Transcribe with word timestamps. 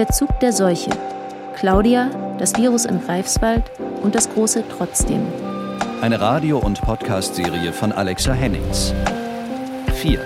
Der 0.00 0.08
Zug 0.08 0.40
der 0.40 0.54
Seuche. 0.54 0.88
Claudia, 1.56 2.08
das 2.38 2.56
Virus 2.56 2.86
in 2.86 3.02
Greifswald 3.02 3.64
und 4.02 4.14
das 4.14 4.32
große 4.32 4.64
Trotzdem. 4.74 5.20
Eine 6.00 6.18
Radio- 6.18 6.56
und 6.56 6.80
Podcast-Serie 6.80 7.70
von 7.70 7.92
Alexa 7.92 8.32
Hennings. 8.32 8.94
4. 9.96 10.18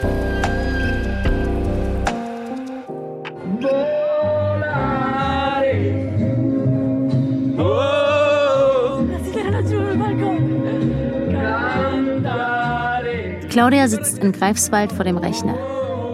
Claudia 13.51 13.89
sitzt 13.89 14.21
in 14.21 14.31
Greifswald 14.31 14.93
vor 14.93 15.05
dem 15.05 15.17
Rechner. 15.17 15.57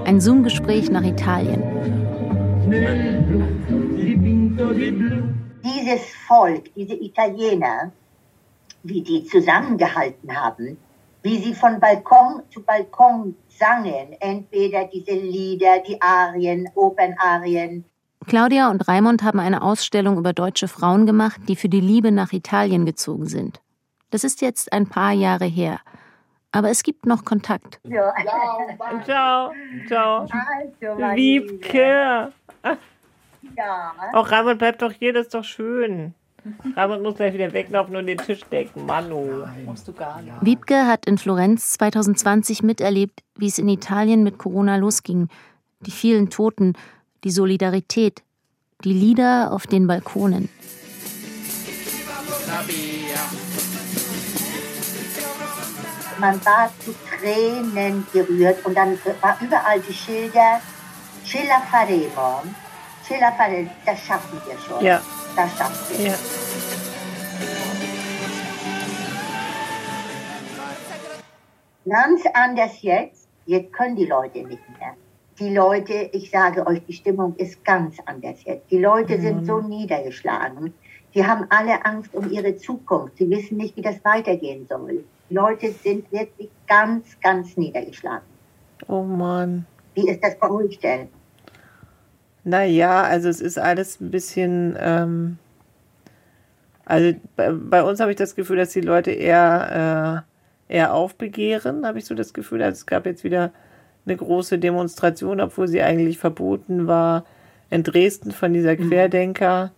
Ein 0.07 0.19
Zoom-Gespräch 0.23 0.91
nach 0.91 1.05
Italien. 1.05 1.63
Dieses 6.01 6.15
Volk, 6.27 6.75
diese 6.75 6.95
Italiener, 6.95 7.93
wie 8.83 9.03
die 9.03 9.25
zusammengehalten 9.25 10.35
haben, 10.35 10.79
wie 11.23 11.39
sie 11.39 11.55
von 11.55 11.79
Balkon 11.79 12.43
zu 12.51 12.63
Balkon 12.63 13.35
sangen, 13.49 14.17
entweder 14.21 14.87
diese 14.87 15.13
Lieder, 15.13 15.81
die 15.87 16.01
Arien, 16.01 16.69
Opernarien. 16.75 17.85
Claudia 18.27 18.71
und 18.71 18.87
Raimund 18.89 19.23
haben 19.23 19.41
eine 19.41 19.63
Ausstellung 19.63 20.17
über 20.17 20.33
deutsche 20.33 20.69
Frauen 20.69 21.07
gemacht, 21.07 21.41
die 21.49 21.57
für 21.57 21.69
die 21.69 21.81
Liebe 21.81 22.13
nach 22.13 22.33
Italien 22.33 22.87
gezogen 22.87 23.27
sind. 23.27 23.61
Das 24.11 24.25
ist 24.25 24.41
jetzt 24.41 24.73
ein 24.73 24.89
paar 24.89 25.13
Jahre 25.13 25.47
her. 25.47 25.81
Aber 26.53 26.71
es 26.71 26.83
gibt 26.83 27.07
noch 27.07 27.25
Kontakt. 27.25 27.81
Ja. 27.85 28.13
Ciao, 29.05 29.53
ciao. 29.87 30.21
Also, 30.23 30.99
Wiebke. 31.15 32.33
Ja. 33.57 33.93
Auch 34.13 34.31
Raimund 34.31 34.59
bleibt 34.59 34.83
doch 34.83 34.93
hier, 34.93 35.13
das 35.13 35.27
ist 35.27 35.35
doch 35.35 35.45
schön. 35.45 36.15
Raimund 36.77 37.03
muss 37.03 37.17
gleich 37.17 37.35
wieder 37.35 37.53
weglaufen 37.53 37.97
und 37.97 38.07
den 38.07 38.19
Tisch 38.19 38.41
decken. 38.51 38.87
Manu. 38.87 39.45
Wiebke 40.41 40.87
hat 40.87 41.07
in 41.07 41.19
Florenz 41.19 41.73
2020 41.73 42.63
miterlebt, 42.63 43.23
wie 43.37 43.49
es 43.49 43.59
in 43.59 43.69
Italien 43.69 44.23
mit 44.23 44.39
Corona 44.39 44.77
losging. 44.77 45.29
Die 45.81 45.91
vielen 45.91 46.31
Toten, 46.31 46.75
die 47.25 47.31
Solidarität, 47.31 48.23
die 48.85 48.93
Lieder 48.93 49.53
auf 49.53 49.67
den 49.67 49.87
Balkonen. 49.87 50.49
Man 56.19 56.45
war 56.45 56.71
zu 56.85 56.95
Tränen 57.09 58.07
gerührt 58.13 58.65
und 58.67 58.75
dann 58.77 58.99
war 59.23 59.39
überall 59.41 59.81
die 59.81 59.95
Schilder, 59.95 60.61
la 61.33 61.61
faremo, 61.71 62.43
faremo, 63.19 63.71
das 63.85 63.99
schaffen 64.01 64.41
wir 64.47 64.59
schon. 64.59 64.85
Ja. 64.85 65.01
Das 65.37 65.57
schaffen 65.57 65.99
wir. 65.99 66.09
Ja. 66.09 66.15
Ganz 71.87 72.23
anders 72.35 72.83
jetzt. 72.83 73.29
Jetzt 73.47 73.73
können 73.73 73.97
die 73.97 74.07
Leute 74.07 74.39
nicht 74.39 74.63
mehr. 74.79 74.95
Die 75.39 75.55
Leute, 75.55 76.11
ich 76.13 76.31
sage 76.31 76.67
euch, 76.67 76.85
die 76.87 76.93
Stimmung 76.93 77.35
ist 77.37 77.65
ganz 77.65 77.97
anders 78.05 78.45
jetzt. 78.45 78.71
Die 78.71 78.79
Leute 78.79 79.21
sind 79.21 79.47
so 79.47 79.61
niedergeschlagen. 79.61 80.75
Die 81.15 81.27
haben 81.27 81.47
alle 81.49 81.85
Angst 81.85 82.15
um 82.15 82.31
ihre 82.31 82.57
Zukunft. 82.57 83.17
Sie 83.17 83.29
wissen 83.31 83.57
nicht, 83.57 83.77
wie 83.77 83.83
das 83.83 84.05
weitergehen 84.05 84.67
soll. 84.69 85.05
Die 85.29 85.35
Leute 85.35 85.73
sind 85.73 86.13
wirklich 86.13 86.51
ganz, 86.69 87.19
ganz 87.21 87.57
niedergeschlagen. 87.57 88.27
Oh 88.87 89.03
Mann. 89.03 89.67
Wie 89.95 90.09
ist 90.09 90.23
das 90.23 90.39
bei 90.39 90.51
euch 90.51 90.79
denn? 90.79 91.09
Naja, 92.45 93.03
also 93.03 93.29
es 93.29 93.41
ist 93.41 93.59
alles 93.59 94.01
ein 94.01 94.11
bisschen. 94.11 94.77
Ähm, 94.79 95.39
also 96.85 97.15
bei, 97.37 97.53
bei 97.53 97.83
uns 97.83 98.01
habe 98.01 98.11
ich 98.11 98.17
das 98.17 98.35
Gefühl, 98.35 98.57
dass 98.57 98.71
die 98.71 98.81
Leute 98.81 99.13
eher, 99.13 100.25
äh, 100.69 100.75
eher 100.75 100.95
aufbegehren, 100.95 101.87
habe 101.87 101.99
ich 101.99 102.05
so 102.05 102.15
das 102.15 102.33
Gefühl. 102.33 102.63
Also 102.63 102.79
es 102.79 102.87
gab 102.87 103.07
jetzt 103.07 103.23
wieder 103.23 103.53
eine 104.07 104.17
große 104.17 104.59
Demonstration, 104.59 105.41
obwohl 105.41 105.69
sie 105.69 105.83
eigentlich 105.83 106.19
verboten 106.19 106.87
war, 106.87 107.25
in 107.69 107.83
Dresden 107.83 108.33
von 108.33 108.53
dieser 108.53 108.77
Querdenker. 108.77 109.73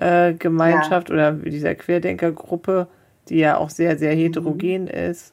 Äh, 0.00 0.34
Gemeinschaft 0.34 1.10
oder 1.10 1.32
dieser 1.32 1.74
Querdenkergruppe, 1.74 2.86
die 3.28 3.38
ja 3.38 3.56
auch 3.56 3.68
sehr, 3.68 3.98
sehr 3.98 4.14
heterogen 4.14 4.86
ist. 4.86 5.32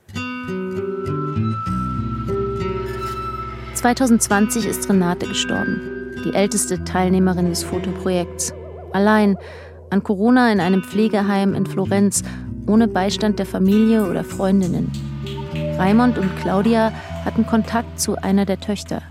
2020 3.75 4.65
ist 4.65 4.89
Renate 4.89 5.27
gestorben, 5.27 5.81
die 6.25 6.33
älteste 6.33 6.83
Teilnehmerin 6.83 7.49
des 7.49 7.63
Fotoprojekts. 7.63 8.53
Allein 8.91 9.37
an 9.91 10.03
Corona 10.03 10.51
in 10.51 10.59
einem 10.59 10.83
Pflegeheim 10.83 11.53
in 11.53 11.65
Florenz, 11.65 12.23
ohne 12.67 12.87
Beistand 12.87 13.39
der 13.39 13.45
Familie 13.45 14.09
oder 14.09 14.23
Freundinnen. 14.23 14.91
Raimund 15.77 16.17
und 16.17 16.35
Claudia 16.37 16.91
hatten 17.23 17.45
Kontakt 17.45 17.99
zu 17.99 18.15
einer 18.21 18.45
der 18.45 18.59
Töchter. 18.59 19.01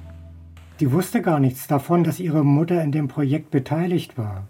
Die 0.81 0.91
wusste 0.91 1.23
gar 1.23 1.39
nichts 1.39 1.69
davon, 1.69 2.03
dass 2.03 2.19
ihre 2.19 2.45
Mutter 2.45 2.83
in 2.83 2.91
dem 2.91 3.07
Projekt 3.07 3.51
beteiligt 3.51 4.19
war. 4.19 4.45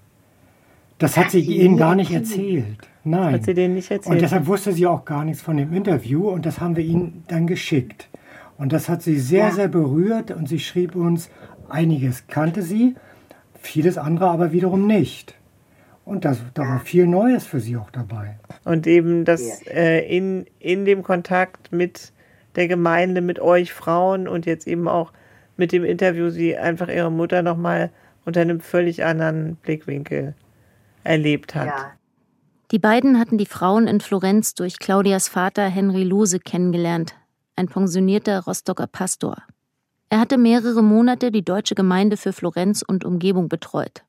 Das 0.99 1.17
hat 1.19 1.31
sie 1.31 1.41
ihnen 1.41 1.77
gar 1.77 1.95
nicht 1.95 2.13
erzählt? 2.13 2.39
erzählt. 2.65 2.89
Nein. 3.05 3.35
Hat 3.35 3.45
sie 3.45 3.53
denen 3.55 3.75
nicht 3.75 3.91
erzählt? 3.91 4.15
Und 4.15 4.23
deshalb 4.23 4.47
wusste 4.47 4.73
sie 4.73 4.87
auch 4.87 5.05
gar 5.05 5.25
nichts 5.25 5.43
von 5.43 5.57
dem 5.59 5.73
Interview 5.75 6.29
und 6.31 6.47
das 6.47 6.61
haben 6.61 6.77
wir 6.77 6.85
ihnen 6.85 7.25
dann 7.29 7.47
geschickt. 7.47 8.09
Und 8.57 8.73
das 8.73 8.89
hat 8.89 9.03
sie 9.03 9.19
sehr, 9.19 9.49
Ja. 9.49 9.51
sehr 9.51 9.69
berührt 9.69 10.31
und 10.31 10.49
sie 10.49 10.61
schrieb 10.61 10.95
uns, 10.95 11.29
einiges 11.69 12.27
kannte 12.27 12.63
sie, 12.63 12.95
vieles 13.55 13.99
andere 13.99 14.29
aber 14.29 14.53
wiederum 14.53 14.87
nicht. 14.87 15.35
Und 16.05 16.25
das, 16.25 16.39
da 16.53 16.63
war 16.63 16.81
viel 16.81 17.07
Neues 17.07 17.47
für 17.47 17.61
sie 17.61 17.77
auch 17.77 17.91
dabei. 17.91 18.37
Und 18.65 18.87
eben 18.87 19.25
das 19.25 19.63
äh, 19.67 20.01
in, 20.01 20.47
in 20.59 20.85
dem 20.85 21.03
Kontakt 21.03 21.73
mit 21.73 22.13
der 22.57 22.69
Gemeinde, 22.69 23.21
mit 23.21 23.41
euch 23.41 23.73
Frauen 23.73 24.29
und 24.29 24.47
jetzt 24.47 24.67
eben 24.67 24.87
auch 24.87 25.13
mit 25.57 25.73
dem 25.73 25.85
Interview, 25.85 26.31
sie 26.31 26.57
einfach 26.57 26.89
ihre 26.89 27.11
Mutter 27.11 27.43
nochmal 27.43 27.91
unter 28.25 28.41
einem 28.41 28.61
völlig 28.61 29.05
anderen 29.05 29.57
Blickwinkel 29.57 30.35
erlebt 31.05 31.55
hat. 31.55 31.67
Ja. 31.67 31.93
Die 32.71 32.79
beiden 32.79 33.19
hatten 33.19 33.39
die 33.39 33.47
Frauen 33.47 33.87
in 33.87 34.01
Florenz 34.01 34.55
durch 34.55 34.79
Claudias 34.79 35.29
Vater 35.29 35.69
Henry 35.69 36.03
Lose 36.03 36.39
kennengelernt, 36.39 37.15
ein 37.57 37.69
pensionierter 37.69 38.45
Rostocker 38.45 38.87
Pastor. 38.87 39.37
Er 40.09 40.21
hatte 40.21 40.39
mehrere 40.39 40.83
Monate 40.83 41.31
die 41.31 41.45
deutsche 41.45 41.75
Gemeinde 41.75 42.17
für 42.17 42.33
Florenz 42.33 42.83
und 42.83 43.05
Umgebung 43.05 43.49
betreut. 43.49 44.05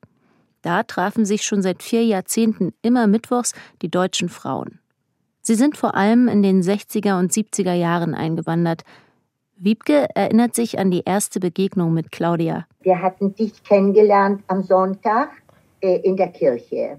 Da 0.62 0.82
trafen 0.82 1.24
sich 1.24 1.42
schon 1.42 1.62
seit 1.62 1.82
vier 1.82 2.04
Jahrzehnten 2.04 2.72
immer 2.82 3.06
mittwochs 3.06 3.54
die 3.82 3.90
deutschen 3.90 4.28
Frauen. 4.28 4.80
Sie 5.42 5.54
sind 5.54 5.76
vor 5.76 5.94
allem 5.94 6.26
in 6.26 6.42
den 6.42 6.62
60er 6.62 7.18
und 7.18 7.32
70er 7.32 7.72
Jahren 7.72 8.14
eingewandert. 8.14 8.82
Wiebke 9.56 10.08
erinnert 10.14 10.54
sich 10.54 10.78
an 10.78 10.90
die 10.90 11.02
erste 11.04 11.40
Begegnung 11.40 11.94
mit 11.94 12.10
Claudia. 12.10 12.66
Wir 12.80 13.00
hatten 13.00 13.34
dich 13.34 13.62
kennengelernt 13.62 14.42
am 14.48 14.62
Sonntag 14.64 15.30
äh, 15.80 16.00
in 16.00 16.16
der 16.16 16.28
Kirche. 16.28 16.98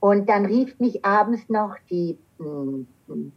Und 0.00 0.28
dann 0.28 0.46
rief 0.46 0.78
mich 0.78 1.04
abends 1.04 1.48
noch 1.48 1.74
die, 1.90 2.16
mh, 2.38 2.84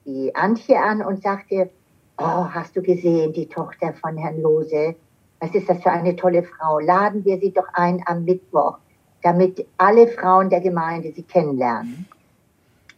die 0.06 0.36
Antje 0.36 0.80
an 0.80 1.02
und 1.02 1.24
sagte, 1.24 1.70
oh, 2.20 2.46
hast 2.50 2.76
du 2.76 2.82
gesehen, 2.82 3.34
die 3.34 3.48
Tochter 3.48 3.94
von 3.94 4.18
Herrn 4.18 4.42
Lose? 4.42 4.96
Was 5.40 5.54
ist 5.56 5.70
das 5.70 5.82
für 5.82 5.92
eine 5.92 6.16
tolle 6.16 6.44
Frau? 6.44 6.80
Laden 6.80 7.24
wir 7.26 7.40
sie 7.40 7.52
doch 7.52 7.68
ein 7.74 8.02
am 8.06 8.26
Mittwoch, 8.26 8.78
damit 9.24 9.66
alle 9.78 10.08
Frauen 10.08 10.50
der 10.50 10.62
Gemeinde 10.62 11.12
sie 11.14 11.24
kennenlernen. 11.24 12.06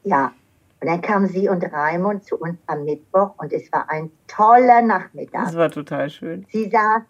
Ja, 0.04 0.34
und 0.82 0.88
dann 0.88 1.02
kamen 1.02 1.28
sie 1.28 1.48
und 1.48 1.64
Raimund 1.72 2.24
zu 2.26 2.38
uns 2.38 2.58
am 2.66 2.84
Mittwoch 2.86 3.36
und 3.38 3.54
es 3.54 3.72
war 3.72 3.88
ein 3.90 4.12
toller 4.28 4.82
Nachmittag. 4.82 5.46
Das 5.46 5.56
war 5.56 5.70
total 5.70 6.10
schön. 6.10 6.48
Sie 6.52 6.70
sagt, 6.70 7.08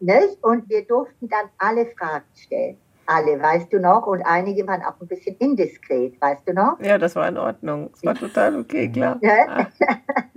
nicht? 0.00 0.42
Und 0.42 0.68
wir 0.70 0.84
durften 0.86 1.28
dann 1.28 1.46
alle 1.58 1.86
Fragen 1.86 2.24
stellen. 2.34 2.78
Alle, 3.04 3.40
weißt 3.40 3.70
du 3.72 3.80
noch? 3.80 4.06
Und 4.06 4.22
einige 4.22 4.66
waren 4.66 4.82
auch 4.82 4.98
ein 5.00 5.08
bisschen 5.08 5.36
indiskret, 5.36 6.18
weißt 6.20 6.48
du 6.48 6.54
noch? 6.54 6.80
Ja, 6.80 6.96
das 6.96 7.14
war 7.14 7.28
in 7.28 7.36
Ordnung. 7.36 7.90
Es 7.94 8.04
war 8.04 8.14
total 8.14 8.58
okay, 8.58 8.88
klar. 8.90 9.18
Ja. 9.20 9.68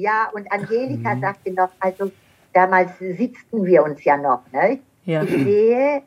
Ja, 0.00 0.30
und 0.32 0.50
Angelika 0.52 1.16
sagte 1.20 1.52
noch, 1.52 1.70
also 1.80 2.10
damals 2.52 2.96
sitzten 2.98 3.64
wir 3.64 3.82
uns 3.82 4.04
ja 4.04 4.16
noch, 4.16 4.42
ne? 4.52 4.78
Ja. 5.04 5.22
Ich 5.22 5.30
sehe, 5.30 6.02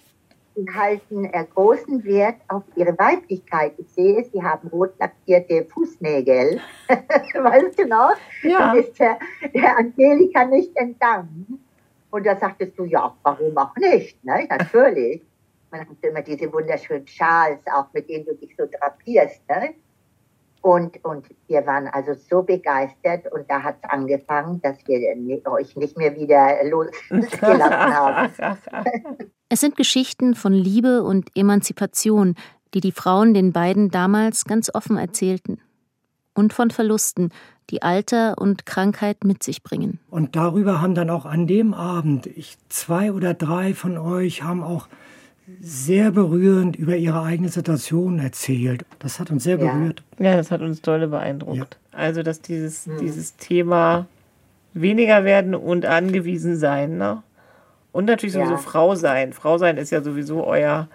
sie 0.56 0.66
halten 0.74 1.30
großen 1.54 2.04
Wert 2.04 2.38
auf 2.48 2.64
ihre 2.76 2.98
Weiblichkeit. 2.98 3.74
Ich 3.78 3.90
sehe, 3.90 4.24
sie 4.32 4.42
haben 4.42 4.68
rot 4.70 4.94
lackierte 5.00 5.66
Fußnägel. 5.66 6.62
weißt 6.88 7.80
du 7.80 7.88
noch? 7.88 8.16
Ja. 8.44 8.74
Das 8.76 8.86
ist 8.86 9.00
der, 9.00 9.20
der 9.54 9.78
Angelika 9.78 10.46
nicht 10.46 10.76
entgangen. 10.78 11.62
Und 12.12 12.26
da 12.26 12.38
sagtest 12.38 12.78
du, 12.78 12.86
ja, 12.86 13.14
warum 13.24 13.58
auch 13.58 13.76
nicht? 13.76 14.24
Ne? 14.24 14.46
Natürlich. 14.50 15.22
Man 15.72 15.82
hat 15.82 15.88
immer 16.02 16.22
diese 16.22 16.52
wunderschönen 16.52 17.08
Schals, 17.08 17.60
auch 17.74 17.88
mit 17.94 18.10
denen 18.10 18.26
du 18.26 18.36
dich 18.36 18.56
so 18.58 18.66
drapierst. 18.66 19.42
Ne? 19.50 19.74
Und, 20.62 21.04
und 21.04 21.26
wir 21.48 21.66
waren 21.66 21.88
also 21.88 22.14
so 22.14 22.44
begeistert 22.44 23.32
und 23.32 23.50
da 23.50 23.64
hat 23.64 23.78
es 23.82 23.90
angefangen, 23.90 24.62
dass 24.62 24.78
wir 24.86 25.02
euch 25.52 25.76
nicht 25.76 25.98
mehr 25.98 26.16
wieder 26.16 26.64
losgelassen 26.70 27.72
haben. 27.72 28.32
Es 29.54 29.60
sind 29.60 29.76
Geschichten 29.76 30.34
von 30.34 30.54
Liebe 30.54 31.04
und 31.04 31.30
Emanzipation, 31.36 32.36
die 32.74 32.80
die 32.80 32.94
Frauen 32.94 33.34
den 33.34 33.52
beiden 33.52 33.90
damals 33.92 34.46
ganz 34.46 34.74
offen 34.74 34.96
erzählten. 34.96 35.60
Und 36.34 36.54
von 36.54 36.72
Verlusten, 36.72 37.32
die 37.70 37.82
Alter 37.82 38.38
und 38.38 38.66
Krankheit 38.66 39.26
mit 39.26 39.44
sich 39.44 39.62
bringen. 39.62 40.00
Und 40.10 40.38
darüber 40.38 40.82
haben 40.82 40.96
dann 40.96 41.10
auch 41.10 41.26
an 41.26 41.48
dem 41.48 41.74
Abend, 41.74 42.28
ich, 42.28 42.58
zwei 42.70 43.12
oder 43.12 43.34
drei 43.34 43.74
von 43.74 43.98
euch 43.98 44.42
haben 44.42 44.64
auch 44.64 44.88
sehr 45.60 46.12
berührend 46.12 46.76
über 46.76 46.96
ihre 46.96 47.24
eigene 47.24 47.50
Situation 47.50 48.20
erzählt. 48.20 48.86
Das 49.00 49.20
hat 49.20 49.32
uns 49.32 49.44
sehr 49.44 49.58
berührt. 49.58 50.04
Ja, 50.20 50.36
das 50.36 50.52
hat 50.52 50.62
uns 50.62 50.82
dolle 50.82 51.08
beeindruckt. 51.08 51.58
Ja. 51.58 51.98
Also, 51.98 52.24
dass 52.24 52.42
dieses, 52.42 52.88
mhm. 52.88 52.98
dieses 53.00 53.36
Thema 53.38 54.06
weniger 54.74 55.24
werden 55.26 55.56
und 55.56 55.86
angewiesen 55.86 56.56
sein, 56.56 56.98
ne? 56.98 57.24
Und 57.92 58.06
natürlich 58.06 58.34
sowieso 58.34 58.54
ja. 58.54 58.58
Frau 58.58 58.96
sein. 58.96 59.34
Frau 59.34 59.58
sein 59.58 59.76
ist 59.76 59.90
ja 59.90 60.02
sowieso 60.02 60.46
euer, 60.46 60.88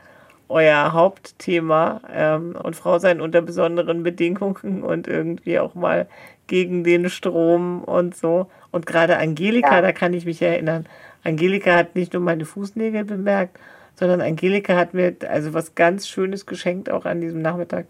euer 0.49 0.95
Hauptthema. 0.95 2.01
Ähm, 2.11 2.57
und 2.63 2.75
Frau 2.75 2.99
sein 2.99 3.21
unter 3.21 3.43
besonderen 3.43 4.03
Bedingungen 4.03 4.83
und 4.83 5.07
irgendwie 5.07 5.59
auch 5.59 5.75
mal 5.75 6.07
gegen 6.47 6.85
den 6.85 7.11
Strom 7.11 7.85
und 7.85 8.17
so. 8.17 8.47
Und 8.71 8.87
gerade 8.87 9.19
Angelika, 9.19 9.77
ja. 9.77 9.83
da 9.83 9.93
kann 9.93 10.15
ich 10.15 10.25
mich 10.25 10.41
erinnern. 10.41 10.87
Angelika 11.23 11.75
hat 11.75 11.97
nicht 11.97 12.15
nur 12.15 12.23
meine 12.23 12.47
Fußnägel 12.47 13.05
bemerkt, 13.05 13.59
sondern 13.97 14.21
Angelika 14.21 14.77
hat 14.77 14.95
mir 14.95 15.17
also 15.29 15.55
was 15.55 15.75
ganz 15.75 16.07
Schönes 16.07 16.47
geschenkt, 16.47 16.91
auch 16.91 17.07
an 17.07 17.21
diesem 17.21 17.43
Nachmittag. 17.43 17.87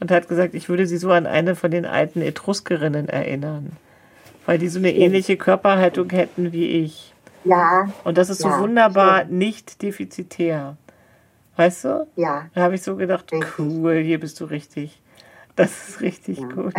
Und 0.00 0.10
hat 0.10 0.28
gesagt, 0.28 0.54
ich 0.54 0.68
würde 0.68 0.86
sie 0.86 0.96
so 0.96 1.12
an 1.12 1.26
eine 1.26 1.54
von 1.54 1.70
den 1.70 1.86
alten 1.86 2.22
Etruskerinnen 2.22 3.08
erinnern. 3.08 3.76
Weil 4.46 4.58
die 4.58 4.66
so 4.66 4.80
eine 4.80 4.92
ähnliche 4.92 5.36
Körperhaltung 5.36 6.10
hätten 6.10 6.52
wie 6.52 6.66
ich. 6.66 7.14
Ja. 7.44 7.88
Und 8.02 8.18
das 8.18 8.28
ist 8.28 8.40
so 8.40 8.48
ja, 8.48 8.58
wunderbar 8.58 9.18
stimmt. 9.20 9.38
nicht 9.38 9.82
defizitär. 9.82 10.76
Weißt 11.56 11.84
du? 11.84 12.06
Ja. 12.16 12.46
Da 12.54 12.62
habe 12.62 12.74
ich 12.74 12.82
so 12.82 12.96
gedacht, 12.96 13.30
richtig. 13.30 13.58
cool, 13.58 13.98
hier 13.98 14.18
bist 14.18 14.40
du 14.40 14.46
richtig. 14.46 15.00
Das 15.54 15.88
ist 15.88 16.00
richtig 16.00 16.38
ja. 16.38 16.48
gut. 16.48 16.74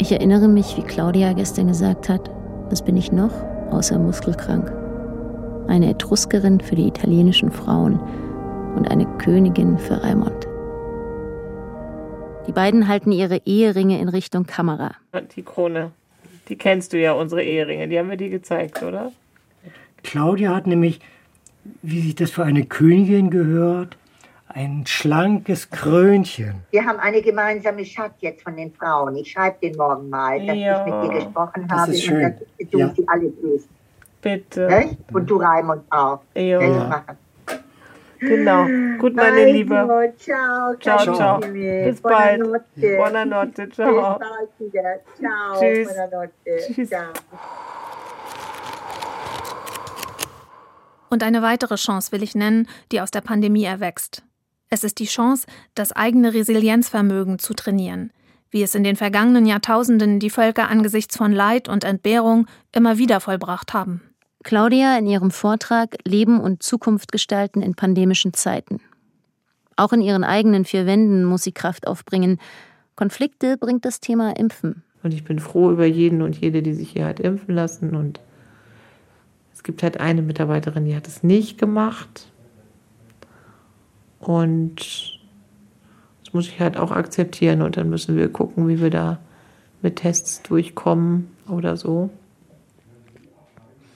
Ich 0.00 0.10
erinnere 0.12 0.48
mich, 0.48 0.78
wie 0.78 0.82
Claudia 0.82 1.34
gestern 1.34 1.68
gesagt 1.68 2.08
hat, 2.08 2.30
was 2.70 2.82
bin 2.82 2.96
ich 2.96 3.10
noch 3.10 3.32
außer 3.72 3.98
muskelkrank? 3.98 4.72
Eine 5.68 5.90
Etruskerin 5.90 6.60
für 6.60 6.76
die 6.76 6.86
italienischen 6.86 7.50
Frauen 7.50 7.98
und 8.76 8.90
eine 8.90 9.06
Königin 9.18 9.76
für 9.76 10.02
Raimond. 10.02 10.46
Die 12.46 12.52
beiden 12.52 12.88
halten 12.88 13.12
ihre 13.12 13.42
Eheringe 13.44 14.00
in 14.00 14.08
Richtung 14.08 14.46
Kamera. 14.46 14.92
Die 15.36 15.42
Krone. 15.42 15.90
Die 16.48 16.56
kennst 16.56 16.92
du 16.92 16.98
ja, 16.98 17.12
unsere 17.12 17.42
Eheringe. 17.42 17.88
Die 17.88 17.98
haben 17.98 18.10
wir 18.10 18.16
dir 18.16 18.30
gezeigt, 18.30 18.82
oder? 18.82 19.12
Claudia 20.02 20.54
hat 20.54 20.66
nämlich, 20.66 21.00
wie 21.82 22.00
sich 22.00 22.14
das 22.14 22.30
für 22.30 22.44
eine 22.44 22.64
Königin 22.64 23.30
gehört, 23.30 23.96
ein 24.54 24.84
schlankes 24.86 25.70
Krönchen. 25.70 26.62
Wir 26.70 26.84
haben 26.84 26.98
eine 26.98 27.22
gemeinsame 27.22 27.84
Chat 27.84 28.12
jetzt 28.20 28.42
von 28.42 28.56
den 28.56 28.72
Frauen. 28.72 29.16
Ich 29.16 29.32
schreibe 29.32 29.58
den 29.62 29.76
morgen 29.76 30.08
mal, 30.08 30.44
dass 30.44 30.56
ja. 30.56 30.86
ich 30.86 30.92
mit 30.92 31.04
dir 31.04 31.14
gesprochen 31.20 31.66
das 31.68 31.78
habe 31.78 31.92
ist 31.92 32.02
schön. 32.02 32.24
und 32.24 32.34
dass 32.58 32.70
du 32.70 32.78
ja. 32.78 32.92
sie 32.96 33.08
alle 33.08 33.30
grüßt. 33.30 33.68
Bitte. 34.22 34.66
Nicht? 34.68 34.98
Und 35.12 35.30
du 35.30 35.36
Raimund 35.36 35.82
auch. 35.90 36.20
Ja. 36.34 36.60
ja. 36.60 37.04
Genau. 38.18 38.66
Gut, 38.98 39.16
meine 39.16 39.40
also, 39.40 39.52
Liebe. 39.52 40.14
Ciao. 40.18 40.74
Ciao, 40.78 41.14
ciao. 41.14 41.40
Bis 41.40 42.00
bald. 42.02 42.42
Buonanotte. 42.76 43.68
Ciao. 43.70 44.18
Bis 44.18 44.28
bald 44.28 44.50
wieder. 44.58 45.00
Ciao. 45.18 45.58
Tschüss. 45.58 45.88
Buonanotte. 45.88 46.72
Tschüss. 46.74 46.88
Ciao. 46.90 47.12
Und 51.08 51.22
eine 51.22 51.40
weitere 51.42 51.76
Chance 51.76 52.12
will 52.12 52.22
ich 52.22 52.34
nennen, 52.34 52.68
die 52.92 53.00
aus 53.00 53.10
der 53.10 53.22
Pandemie 53.22 53.64
erwächst. 53.64 54.22
Es 54.72 54.84
ist 54.84 55.00
die 55.00 55.06
Chance, 55.06 55.48
das 55.74 55.90
eigene 55.90 56.32
Resilienzvermögen 56.32 57.40
zu 57.40 57.54
trainieren, 57.54 58.12
wie 58.52 58.62
es 58.62 58.76
in 58.76 58.84
den 58.84 58.94
vergangenen 58.94 59.44
Jahrtausenden 59.44 60.20
die 60.20 60.30
Völker 60.30 60.68
angesichts 60.68 61.16
von 61.16 61.32
Leid 61.32 61.68
und 61.68 61.82
Entbehrung 61.82 62.46
immer 62.72 62.96
wieder 62.96 63.18
vollbracht 63.18 63.74
haben. 63.74 64.00
Claudia 64.44 64.96
in 64.96 65.08
ihrem 65.08 65.32
Vortrag 65.32 65.96
Leben 66.06 66.40
und 66.40 66.62
Zukunft 66.62 67.10
gestalten 67.10 67.62
in 67.62 67.74
pandemischen 67.74 68.32
Zeiten. 68.32 68.80
Auch 69.74 69.92
in 69.92 70.02
ihren 70.02 70.22
eigenen 70.22 70.64
vier 70.64 70.86
Wänden 70.86 71.24
muss 71.24 71.42
sie 71.42 71.52
Kraft 71.52 71.88
aufbringen. 71.88 72.38
Konflikte 72.94 73.58
bringt 73.58 73.84
das 73.84 73.98
Thema 73.98 74.36
Impfen. 74.36 74.84
Und 75.02 75.12
ich 75.12 75.24
bin 75.24 75.40
froh 75.40 75.72
über 75.72 75.84
jeden 75.84 76.22
und 76.22 76.40
jede, 76.40 76.62
die 76.62 76.74
sich 76.74 76.90
hier 76.90 77.06
hat 77.06 77.18
impfen 77.18 77.54
lassen. 77.54 77.96
Und 77.96 78.20
es 79.52 79.64
gibt 79.64 79.82
halt 79.82 79.98
eine 79.98 80.22
Mitarbeiterin, 80.22 80.84
die 80.84 80.94
hat 80.94 81.08
es 81.08 81.24
nicht 81.24 81.58
gemacht. 81.58 82.29
Und 84.20 85.18
das 86.24 86.34
muss 86.34 86.46
ich 86.46 86.60
halt 86.60 86.76
auch 86.76 86.92
akzeptieren 86.92 87.62
und 87.62 87.76
dann 87.76 87.90
müssen 87.90 88.16
wir 88.16 88.28
gucken, 88.30 88.68
wie 88.68 88.80
wir 88.80 88.90
da 88.90 89.18
mit 89.82 89.96
Tests 89.96 90.42
durchkommen 90.42 91.28
oder 91.48 91.76
so. 91.76 92.10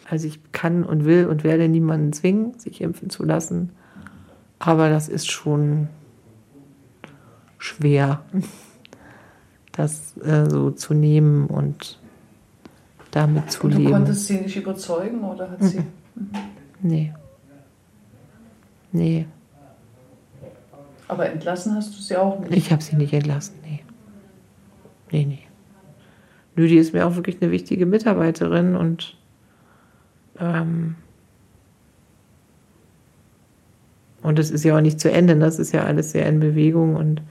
Also 0.09 0.27
ich 0.27 0.41
kann 0.53 0.83
und 0.85 1.05
will 1.05 1.27
und 1.27 1.45
werde 1.45 1.69
niemanden 1.69 2.13
zwingen, 2.13 2.59
sich 2.59 2.81
impfen 2.81 3.11
zu 3.11 3.23
lassen. 3.23 3.71
Aber 4.59 4.89
das 4.89 5.09
ist 5.09 5.31
schon 5.31 5.89
schwer, 7.59 8.23
das 9.73 10.17
äh, 10.19 10.49
so 10.49 10.71
zu 10.71 10.95
nehmen 10.95 11.47
und 11.47 11.99
damit 13.11 13.53
zu 13.53 13.65
und 13.65 13.73
du 13.73 13.79
leben. 13.79 13.91
Du 13.91 13.97
konntest 13.97 14.27
sie 14.27 14.41
nicht 14.41 14.57
überzeugen 14.57 15.23
oder 15.23 15.51
hat 15.51 15.63
sie? 15.63 15.83
Nee. 16.87 17.15
Nee. 18.93 19.27
Aber 21.09 21.29
entlassen 21.31 21.75
hast 21.75 21.97
du 21.97 22.03
sie 22.03 22.17
auch 22.17 22.41
nicht? 22.41 22.53
Ich 22.53 22.73
habe 22.73 22.83
sie 22.83 22.97
nicht 22.97 23.13
entlassen, 23.13 23.57
nee. 23.63 23.81
Nee, 25.11 25.25
nee. 25.27 25.47
Die 26.57 26.77
ist 26.77 26.95
mir 26.95 27.07
auch 27.07 27.17
wirklich 27.17 27.43
eine 27.43 27.51
wichtige 27.51 27.85
Mitarbeiterin 27.85 28.77
und 28.77 29.17
ähm, 30.39 30.97
und 34.23 34.39
es 34.39 34.51
ist 34.51 34.65
ja 34.65 34.77
auch 34.77 34.81
nicht 34.81 35.01
zu 35.01 35.11
Ende, 35.11 35.37
das 35.37 35.59
ist 35.59 35.73
ja 35.73 35.85
alles 35.85 36.13
sehr 36.13 36.27
in 36.27 36.41
Bewegung 36.41 36.97
und 36.97 37.23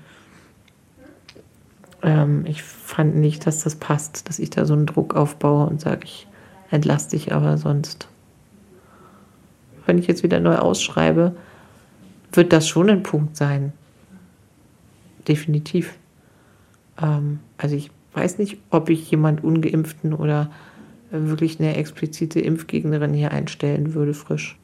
ähm, 2.03 2.45
ich 2.45 2.61
fand 2.61 3.15
nicht, 3.15 3.47
dass 3.47 3.63
das 3.63 3.75
passt, 3.75 4.29
dass 4.29 4.39
ich 4.39 4.49
da 4.49 4.65
so 4.65 4.73
einen 4.73 4.85
Druck 4.85 5.15
aufbaue 5.15 5.67
und 5.67 5.81
sage, 5.81 6.01
ich 6.03 6.27
entlasse 6.69 7.11
dich 7.11 7.33
aber 7.33 7.57
sonst. 7.57 8.07
Wenn 9.85 9.97
ich 9.97 10.07
jetzt 10.07 10.23
wieder 10.23 10.39
neu 10.39 10.57
ausschreibe, 10.57 11.35
wird 12.33 12.53
das 12.53 12.67
schon 12.67 12.89
ein 12.89 13.03
Punkt 13.03 13.37
sein. 13.37 13.73
Definitiv. 15.27 15.93
Ähm, 17.01 17.39
also 17.57 17.75
ich 17.75 17.91
weiß 18.13 18.37
nicht, 18.37 18.57
ob 18.69 18.89
ich 18.89 19.09
jemand 19.09 19.43
ungeimpften 19.43 20.13
oder 20.13 20.51
wirklich 21.11 21.59
eine 21.59 21.75
explizite 21.75 22.39
Impfgegnerin 22.39 23.13
hier 23.13 23.31
einstellen 23.31 23.93
würde, 23.93 24.13
frisch. 24.13 24.57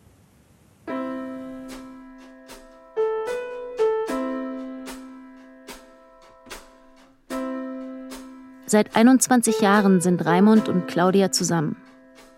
Seit 8.65 8.95
21 8.95 9.61
Jahren 9.61 9.99
sind 9.99 10.23
Raimund 10.23 10.69
und 10.69 10.88
Claudia 10.88 11.31
zusammen. 11.31 11.75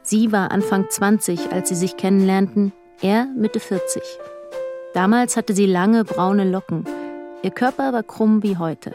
Sie 0.02 0.32
war 0.32 0.52
Anfang 0.52 0.90
20, 0.90 1.52
als 1.52 1.68
sie 1.68 1.76
sich 1.76 1.98
kennenlernten, 1.98 2.72
er 3.02 3.26
Mitte 3.26 3.60
40. 3.60 4.02
Damals 4.94 5.38
hatte 5.38 5.54
sie 5.54 5.66
lange 5.66 6.04
braune 6.04 6.50
Locken. 6.50 6.86
Ihr 7.44 7.52
Körper 7.52 7.94
war 7.94 8.04
krumm 8.04 8.44
wie 8.44 8.58
heute. 8.58 8.94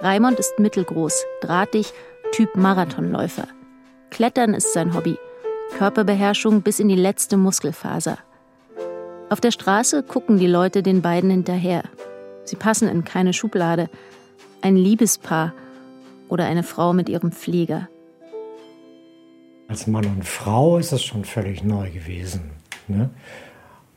Raimond 0.00 0.38
ist 0.38 0.58
mittelgroß, 0.58 1.24
drahtig, 1.42 1.92
Typ 2.32 2.56
Marathonläufer. 2.56 3.48
Klettern 4.10 4.54
ist 4.54 4.72
sein 4.72 4.94
Hobby. 4.94 5.18
Körperbeherrschung 5.76 6.62
bis 6.62 6.80
in 6.80 6.88
die 6.88 6.96
letzte 6.96 7.36
Muskelfaser. 7.36 8.18
Auf 9.28 9.40
der 9.40 9.50
Straße 9.50 10.02
gucken 10.02 10.38
die 10.38 10.46
Leute 10.46 10.82
den 10.82 11.02
beiden 11.02 11.30
hinterher. 11.30 11.82
Sie 12.44 12.56
passen 12.56 12.88
in 12.88 13.04
keine 13.04 13.32
Schublade. 13.32 13.90
Ein 14.62 14.76
Liebespaar 14.76 15.52
oder 16.28 16.46
eine 16.46 16.62
Frau 16.62 16.92
mit 16.92 17.08
ihrem 17.08 17.30
Pfleger. 17.30 17.88
Als 19.68 19.86
Mann 19.86 20.06
und 20.06 20.24
Frau 20.24 20.78
ist 20.78 20.92
das 20.92 21.02
schon 21.02 21.24
völlig 21.24 21.62
neu 21.62 21.90
gewesen. 21.90 22.52
Ne? 22.88 23.10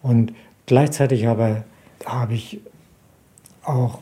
Und 0.01 0.33
Gleichzeitig 0.65 1.27
aber 1.27 1.63
habe 2.05 2.33
ich 2.33 2.59
auch 3.63 3.99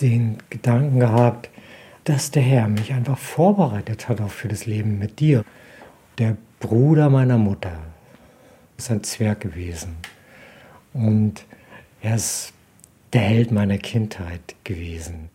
den 0.00 0.38
Gedanken 0.50 1.00
gehabt, 1.00 1.50
dass 2.04 2.30
der 2.30 2.42
Herr 2.42 2.68
mich 2.68 2.92
einfach 2.92 3.18
vorbereitet 3.18 4.08
hat 4.08 4.20
auch 4.20 4.30
für 4.30 4.48
das 4.48 4.66
Leben 4.66 4.98
mit 4.98 5.20
dir. 5.20 5.44
Der 6.18 6.36
Bruder 6.60 7.10
meiner 7.10 7.38
Mutter 7.38 7.78
ist 8.76 8.90
ein 8.90 9.02
Zwerg 9.02 9.40
gewesen. 9.40 9.96
Und 10.94 11.44
er 12.00 12.14
ist 12.16 12.52
der 13.12 13.20
Held 13.22 13.50
meiner 13.50 13.78
Kindheit 13.78 14.54
gewesen. 14.64 15.30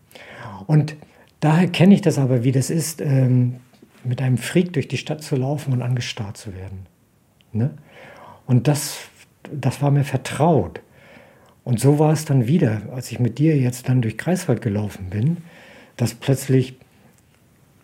Und 0.67 0.95
daher 1.39 1.67
kenne 1.67 1.93
ich 1.93 2.01
das 2.01 2.17
aber, 2.17 2.43
wie 2.43 2.51
das 2.51 2.69
ist, 2.69 3.01
ähm, 3.01 3.57
mit 4.03 4.21
einem 4.21 4.37
Freak 4.37 4.73
durch 4.73 4.87
die 4.87 4.97
Stadt 4.97 5.23
zu 5.23 5.35
laufen 5.35 5.73
und 5.73 5.81
angestarrt 5.81 6.37
zu 6.37 6.53
werden. 6.53 6.87
Ne? 7.51 7.71
Und 8.45 8.67
das, 8.67 8.97
das 9.51 9.81
war 9.81 9.91
mir 9.91 10.03
vertraut. 10.03 10.81
Und 11.63 11.79
so 11.79 11.99
war 11.99 12.11
es 12.11 12.25
dann 12.25 12.47
wieder, 12.47 12.81
als 12.93 13.11
ich 13.11 13.19
mit 13.19 13.39
dir 13.39 13.57
jetzt 13.57 13.87
dann 13.87 14.01
durch 14.01 14.17
Greifswald 14.17 14.61
gelaufen 14.61 15.09
bin, 15.09 15.37
dass 15.95 16.13
plötzlich 16.13 16.75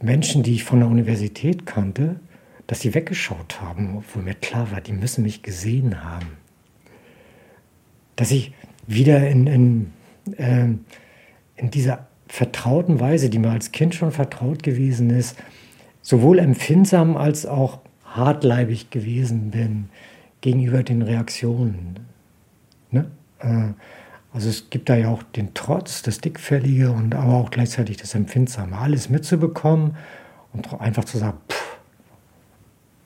Menschen, 0.02 0.44
die 0.44 0.56
ich 0.56 0.64
von 0.64 0.80
der 0.80 0.90
Universität 0.90 1.66
kannte, 1.66 2.20
dass 2.68 2.82
sie 2.82 2.94
weggeschaut 2.94 3.62
haben, 3.62 3.98
obwohl 3.98 4.22
mir 4.22 4.36
klar 4.36 4.72
war, 4.72 4.82
die 4.82 4.92
müssen 4.92 5.24
mich 5.24 5.42
gesehen 5.44 6.04
haben. 6.04 6.38
Dass 8.16 8.32
ich 8.32 8.54
wieder 8.86 9.28
in, 9.30 9.48
in, 9.48 9.94
äh, 10.38 10.68
in 11.56 11.72
dieser 11.72 12.08
vertrauten 12.28 13.00
Weise, 13.00 13.30
die 13.30 13.40
mir 13.40 13.50
als 13.50 13.72
Kind 13.72 13.96
schon 13.96 14.12
vertraut 14.12 14.62
gewesen 14.62 15.10
ist, 15.10 15.38
sowohl 16.02 16.40
empfindsam 16.40 17.18
als 17.18 17.46
auch 17.46 17.80
hartleibig 18.06 18.90
gewesen 18.90 19.52
bin 19.52 19.90
gegenüber 20.42 20.84
den 20.84 21.02
Reaktionen. 21.02 22.00
Ne? 22.92 23.10
Äh, 23.40 23.74
also 24.32 24.50
es 24.50 24.70
gibt 24.70 24.90
da 24.90 24.96
ja 24.96 25.10
auch 25.10 25.24
den 25.24 25.54
Trotz, 25.54 26.04
das 26.04 26.20
Dickfällige 26.20 26.92
und 26.92 27.16
aber 27.16 27.34
auch 27.34 27.52
gleichzeitig 27.52 27.98
das 27.98 28.14
Empfindsame, 28.14 28.78
alles 28.78 29.10
mitzubekommen 29.10 29.98
und 30.54 30.80
einfach 30.80 31.06
zu 31.06 31.18
sagen, 31.18 31.40
pff, 31.50 31.78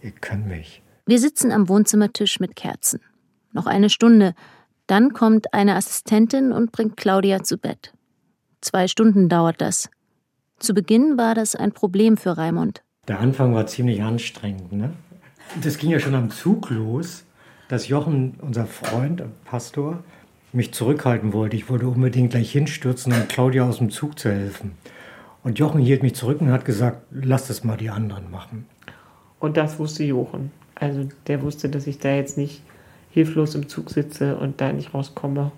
ihr 0.02 0.12
könnt 0.12 0.48
mich. 0.48 0.82
Wir 1.06 1.20
sitzen 1.20 1.52
am 1.52 1.70
Wohnzimmertisch 1.70 2.40
mit 2.40 2.56
Kerzen. 2.56 3.00
Noch 3.54 3.68
eine 3.68 3.90
Stunde, 3.90 4.34
dann 4.88 5.13
kommt 5.13 5.54
eine 5.54 5.75
Assistentin 5.75 6.52
und 6.52 6.72
bringt 6.72 6.98
Claudia 6.98 7.44
zu 7.44 7.58
Bett. 7.58 7.94
Zwei 8.62 8.88
Stunden 8.88 9.30
dauert 9.30 9.62
das. 9.62 9.90
Zu 10.60 10.74
Beginn 10.74 11.18
war 11.18 11.36
das 11.36 11.56
ein 11.56 11.72
Problem 11.72 12.18
für 12.18 12.38
Raimund. 12.38 12.84
Der 13.08 13.20
Anfang 13.20 13.54
war 13.54 13.68
ziemlich 13.68 14.02
anstrengend. 14.02 14.72
Ne? 14.72 14.94
Das 15.62 15.77
ging 15.77 15.91
ja 15.91 16.00
schon 16.00 16.15
am 16.15 16.31
Zug 16.31 16.69
los, 16.72 17.25
dass 17.67 17.88
Jochen, 17.88 18.36
unser 18.41 18.65
Freund, 18.65 19.24
Pastor, 19.45 20.03
mich 20.51 20.74
zurückhalten 20.74 21.33
wollte. 21.33 21.55
Ich 21.55 21.69
wollte 21.69 21.88
unbedingt 21.88 22.31
gleich 22.31 22.51
hinstürzen, 22.51 23.13
um 23.13 23.27
Claudia 23.27 23.67
aus 23.67 23.77
dem 23.77 23.91
Zug 23.91 24.17
zu 24.17 24.31
helfen. 24.31 24.72
Und 25.43 25.60
Jochen 25.60 25.79
hielt 25.79 26.01
mich 26.01 26.15
zurück 26.15 26.41
und 26.41 26.51
hat 26.51 26.65
gesagt, 26.65 27.01
lass 27.12 27.48
das 27.48 27.63
mal 27.63 27.77
die 27.77 27.89
anderen 27.89 28.31
machen. 28.31 28.65
Und 29.39 29.57
das 29.57 29.77
wusste 29.77 30.03
Jochen. 30.03 30.51
Also 30.75 31.07
der 31.27 31.41
wusste, 31.41 31.69
dass 31.69 31.86
ich 31.86 32.00
da 32.00 32.15
jetzt 32.15 32.38
nicht 32.38 32.62
hilflos 33.12 33.53
im 33.53 33.69
Zug 33.69 33.91
sitze 33.91 34.36
und 34.38 34.60
da 34.60 34.72
nicht 34.72 34.93
rauskomme. 34.93 35.51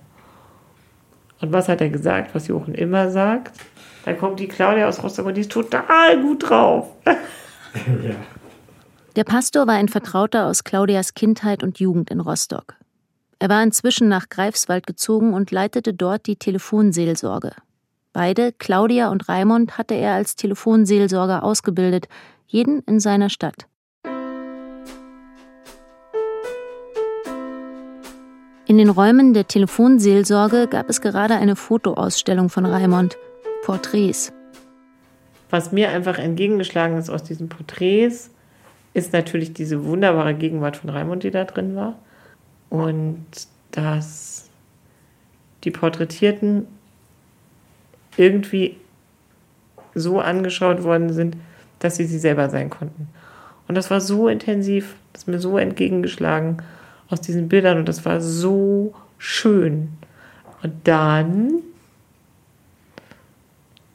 Und 1.39 1.53
was 1.53 1.69
hat 1.69 1.81
er 1.81 1.89
gesagt, 1.89 2.35
was 2.35 2.47
Jochen 2.47 2.73
immer 2.73 3.11
sagt? 3.11 3.57
Da 4.03 4.13
kommt 4.13 4.39
die 4.39 4.47
Claudia 4.47 4.87
aus 4.87 5.01
Rostock 5.01 5.27
und 5.27 5.37
die 5.37 5.41
ist 5.41 5.51
total 5.51 6.21
gut 6.21 6.49
drauf. 6.49 6.87
ja. 7.05 8.15
Der 9.15 9.24
Pastor 9.24 9.65
war 9.65 9.75
ein 9.75 9.88
Vertrauter 9.88 10.45
aus 10.45 10.65
Claudias 10.65 11.13
Kindheit 11.13 11.63
und 11.63 11.79
Jugend 11.79 12.12
in 12.12 12.19
Rostock. 12.19 12.75
Er 13.39 13.48
war 13.48 13.63
inzwischen 13.63 14.10
nach 14.10 14.27
Greifswald 14.27 14.86
gezogen 14.86 15.34
und 15.34 15.51
leitete 15.51 15.93
dort 15.93 16.27
die 16.27 16.36
Telefonseelsorge. 16.36 17.53
Beide, 18.12 18.51
Claudia 18.51 19.10
und 19.10 19.29
Raimund, 19.29 19.77
hatte 19.77 19.93
er 19.93 20.15
als 20.15 20.36
Telefonseelsorger 20.36 21.43
ausgebildet, 21.43 22.10
jeden 22.45 22.81
in 22.81 23.00
seiner 23.00 23.29
Stadt. 23.29 23.67
In 28.67 28.77
den 28.77 28.89
Räumen 28.89 29.34
der 29.34 29.48
Telefonseelsorge 29.48 30.67
gab 30.67 30.89
es 30.89 31.00
gerade 31.00 31.36
eine 31.36 31.55
Fotoausstellung 31.55 32.50
von 32.50 32.65
Raimund, 32.65 33.15
Porträts. 33.63 34.34
Was 35.50 35.72
mir 35.72 35.89
einfach 35.91 36.17
entgegengeschlagen 36.17 36.98
ist 36.98 37.10
aus 37.10 37.24
diesen 37.24 37.48
Porträts, 37.48 38.31
ist 38.95 39.11
natürlich 39.11 39.51
diese 39.51 39.83
wunderbare 39.83 40.33
Gegenwart 40.33 40.77
von 40.77 40.89
Raimund, 40.89 41.23
die 41.23 41.31
da 41.31 41.43
drin 41.43 41.75
war 41.75 41.99
und 42.69 43.25
dass 43.71 44.49
die 45.65 45.71
Porträtierten 45.71 46.65
irgendwie 48.15 48.77
so 49.95 50.21
angeschaut 50.21 50.83
worden 50.83 51.11
sind, 51.11 51.35
dass 51.79 51.97
sie 51.97 52.05
sie 52.05 52.19
selber 52.19 52.49
sein 52.49 52.69
konnten. 52.69 53.09
Und 53.67 53.75
das 53.75 53.91
war 53.91 53.99
so 53.99 54.29
intensiv, 54.29 54.95
das 55.11 55.23
ist 55.23 55.27
mir 55.27 55.39
so 55.39 55.57
entgegengeschlagen 55.57 56.63
aus 57.09 57.19
diesen 57.19 57.49
Bildern 57.49 57.77
und 57.77 57.89
das 57.89 58.05
war 58.05 58.21
so 58.21 58.93
schön. 59.17 59.89
Und 60.63 60.73
dann 60.85 61.55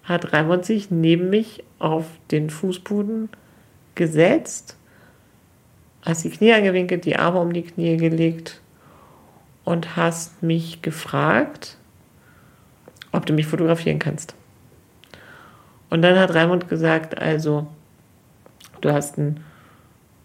hat 0.02 0.34
Raimund 0.34 0.66
sich 0.66 0.90
neben 0.90 1.30
mich 1.30 1.64
auf 1.78 2.04
den 2.30 2.50
Fußboden 2.50 3.30
gesetzt, 3.94 4.76
hast 6.02 6.24
die 6.24 6.30
Knie 6.30 6.52
angewinkelt, 6.52 7.04
die 7.04 7.16
Arme 7.16 7.40
um 7.40 7.52
die 7.52 7.62
Knie 7.62 7.96
gelegt 7.96 8.60
und 9.64 9.96
hast 9.96 10.42
mich 10.42 10.82
gefragt, 10.82 11.76
ob 13.12 13.26
du 13.26 13.32
mich 13.32 13.46
fotografieren 13.46 13.98
kannst. 13.98 14.34
Und 15.90 16.02
dann 16.02 16.18
hat 16.18 16.34
Raimund 16.34 16.68
gesagt, 16.68 17.18
also, 17.18 17.66
du 18.80 18.92
hast 18.92 19.18
ein 19.18 19.40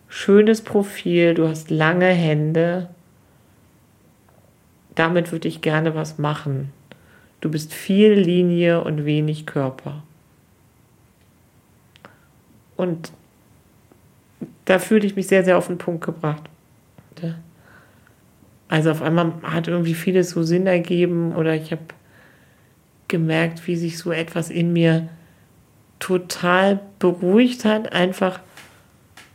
schönes 0.07 0.61
Profil, 0.61 1.33
du 1.33 1.47
hast 1.47 1.71
lange 1.71 2.07
Hände, 2.07 2.89
damit 4.93 5.31
würde 5.31 5.47
ich 5.47 5.61
gerne 5.61 5.95
was 5.95 6.17
machen. 6.17 6.71
Du 7.41 7.51
bist 7.51 7.73
viel 7.73 8.13
Linie 8.13 8.81
und 8.83 9.05
wenig 9.05 9.45
Körper. 9.45 10.03
Und 12.77 13.11
da 14.65 14.79
fühle 14.79 15.05
ich 15.05 15.15
mich 15.15 15.27
sehr, 15.27 15.43
sehr 15.43 15.57
auf 15.57 15.67
den 15.67 15.77
Punkt 15.77 16.03
gebracht. 16.03 16.43
Also 18.67 18.91
auf 18.91 19.01
einmal 19.01 19.33
hat 19.43 19.67
irgendwie 19.67 19.93
vieles 19.93 20.31
so 20.31 20.43
Sinn 20.43 20.67
ergeben 20.67 21.35
oder 21.35 21.53
ich 21.55 21.71
habe 21.71 21.83
gemerkt, 23.07 23.67
wie 23.67 23.75
sich 23.75 23.97
so 23.97 24.11
etwas 24.11 24.49
in 24.49 24.73
mir 24.73 25.07
total 25.99 26.79
beruhigt 26.99 27.63
hat, 27.63 27.93
einfach 27.93 28.39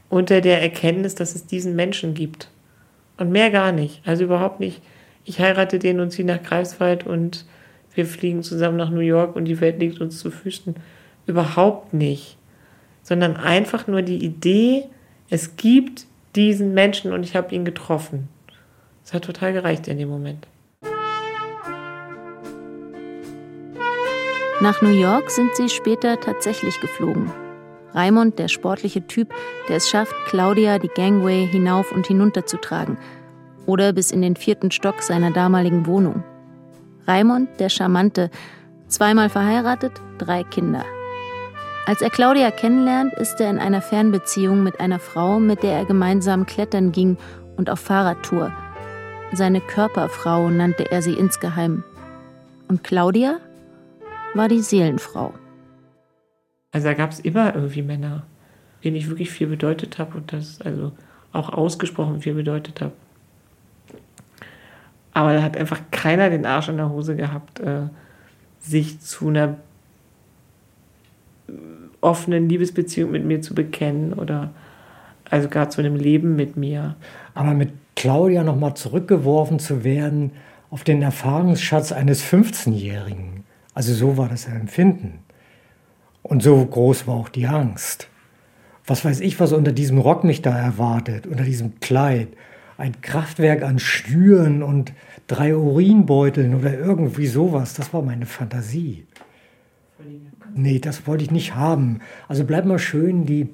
unter 0.08 0.40
der 0.40 0.60
Erkenntnis, 0.60 1.14
dass 1.14 1.34
es 1.34 1.46
diesen 1.46 1.76
Menschen 1.76 2.14
gibt. 2.14 2.50
Und 3.16 3.30
mehr 3.30 3.50
gar 3.50 3.70
nicht. 3.70 4.02
Also 4.06 4.24
überhaupt 4.24 4.60
nicht. 4.60 4.82
Ich 5.24 5.38
heirate 5.38 5.78
den 5.78 6.00
und 6.00 6.10
ziehe 6.10 6.26
nach 6.26 6.42
Greifswald 6.42 7.06
und 7.06 7.44
wir 7.94 8.06
fliegen 8.06 8.42
zusammen 8.42 8.76
nach 8.76 8.90
New 8.90 9.00
York 9.00 9.36
und 9.36 9.44
die 9.44 9.60
Welt 9.60 9.78
liegt 9.78 10.00
uns 10.00 10.18
zu 10.18 10.30
Füßen. 10.30 10.74
Überhaupt 11.26 11.92
nicht. 11.92 12.36
Sondern 13.02 13.36
einfach 13.36 13.86
nur 13.86 14.02
die 14.02 14.24
Idee, 14.24 14.84
es 15.30 15.56
gibt 15.56 16.06
diesen 16.34 16.74
Menschen 16.74 17.12
und 17.12 17.22
ich 17.22 17.36
habe 17.36 17.54
ihn 17.54 17.64
getroffen. 17.64 18.28
Es 19.04 19.14
hat 19.14 19.24
total 19.24 19.52
gereicht 19.52 19.88
in 19.88 19.98
dem 19.98 20.08
Moment. 20.08 20.46
Nach 24.60 24.82
New 24.82 24.90
York 24.90 25.30
sind 25.30 25.54
sie 25.56 25.68
später 25.68 26.20
tatsächlich 26.20 26.78
geflogen. 26.80 27.32
Raimund, 27.94 28.38
der 28.38 28.48
sportliche 28.48 29.06
Typ, 29.06 29.32
der 29.68 29.76
es 29.76 29.88
schafft, 29.88 30.14
Claudia 30.26 30.78
die 30.78 30.90
Gangway 30.94 31.46
hinauf 31.46 31.90
und 31.92 32.06
hinunter 32.06 32.46
zu 32.46 32.58
tragen. 32.58 32.98
Oder 33.66 33.92
bis 33.92 34.10
in 34.10 34.22
den 34.22 34.36
vierten 34.36 34.70
Stock 34.70 35.02
seiner 35.02 35.30
damaligen 35.30 35.86
Wohnung. 35.86 36.22
Raimund, 37.06 37.48
der 37.58 37.68
Charmante, 37.68 38.30
zweimal 38.88 39.30
verheiratet, 39.30 39.92
drei 40.18 40.44
Kinder. 40.44 40.84
Als 41.90 42.02
er 42.02 42.10
Claudia 42.10 42.52
kennenlernt, 42.52 43.14
ist 43.14 43.40
er 43.40 43.50
in 43.50 43.58
einer 43.58 43.82
Fernbeziehung 43.82 44.62
mit 44.62 44.78
einer 44.78 45.00
Frau, 45.00 45.40
mit 45.40 45.64
der 45.64 45.72
er 45.72 45.84
gemeinsam 45.84 46.46
klettern 46.46 46.92
ging 46.92 47.16
und 47.56 47.68
auf 47.68 47.80
Fahrradtour. 47.80 48.52
Seine 49.32 49.60
Körperfrau 49.60 50.50
nannte 50.50 50.88
er 50.92 51.02
sie 51.02 51.14
insgeheim. 51.14 51.82
Und 52.68 52.84
Claudia 52.84 53.38
war 54.34 54.46
die 54.46 54.60
Seelenfrau. 54.60 55.34
Also 56.70 56.86
da 56.86 56.94
gab 56.94 57.10
es 57.10 57.18
immer 57.18 57.56
irgendwie 57.56 57.82
Männer, 57.82 58.22
denen 58.84 58.94
ich 58.94 59.08
wirklich 59.08 59.32
viel 59.32 59.48
bedeutet 59.48 59.98
habe 59.98 60.16
und 60.16 60.32
das 60.32 60.60
also 60.60 60.92
auch 61.32 61.48
ausgesprochen 61.48 62.20
viel 62.20 62.34
bedeutet 62.34 62.82
habe. 62.82 62.92
Aber 65.12 65.34
da 65.34 65.42
hat 65.42 65.56
einfach 65.56 65.80
keiner 65.90 66.30
den 66.30 66.46
Arsch 66.46 66.68
in 66.68 66.76
der 66.76 66.90
Hose 66.90 67.16
gehabt, 67.16 67.58
äh, 67.58 67.88
sich 68.60 69.00
zu 69.00 69.26
einer 69.26 69.56
offenen 72.00 72.48
Liebesbeziehung 72.48 73.10
mit 73.10 73.24
mir 73.24 73.40
zu 73.42 73.54
bekennen 73.54 74.12
oder 74.12 74.50
also 75.28 75.48
gar 75.48 75.70
zu 75.70 75.80
einem 75.80 75.96
Leben 75.96 76.36
mit 76.36 76.56
mir. 76.56 76.96
Aber 77.34 77.54
mit 77.54 77.70
Claudia 77.94 78.42
nochmal 78.42 78.74
zurückgeworfen 78.74 79.58
zu 79.58 79.84
werden 79.84 80.32
auf 80.70 80.84
den 80.84 81.02
Erfahrungsschatz 81.02 81.92
eines 81.92 82.24
15-Jährigen. 82.24 83.44
Also 83.74 83.92
so 83.92 84.16
war 84.16 84.28
das 84.28 84.46
Empfinden. 84.46 85.20
Und 86.22 86.42
so 86.42 86.64
groß 86.64 87.06
war 87.06 87.14
auch 87.14 87.28
die 87.28 87.46
Angst. 87.46 88.08
Was 88.86 89.04
weiß 89.04 89.20
ich, 89.20 89.38
was 89.38 89.52
unter 89.52 89.72
diesem 89.72 89.98
Rock 89.98 90.24
mich 90.24 90.42
da 90.42 90.58
erwartet, 90.58 91.26
unter 91.26 91.44
diesem 91.44 91.80
Kleid. 91.80 92.28
ein 92.80 93.02
Kraftwerk 93.02 93.62
an 93.62 93.78
Schnüren 93.78 94.62
und 94.62 94.94
drei 95.26 95.54
Urinbeuteln 95.54 96.54
oder 96.54 96.72
irgendwie 96.72 97.26
sowas. 97.26 97.74
Das 97.74 97.92
war 97.92 98.00
meine 98.00 98.24
Fantasie. 98.24 99.04
Nee, 100.54 100.78
das 100.78 101.06
wollte 101.06 101.24
ich 101.24 101.30
nicht 101.30 101.54
haben. 101.54 102.00
Also 102.28 102.44
bleib 102.44 102.64
mal 102.64 102.78
schön, 102.78 103.26
die, 103.26 103.48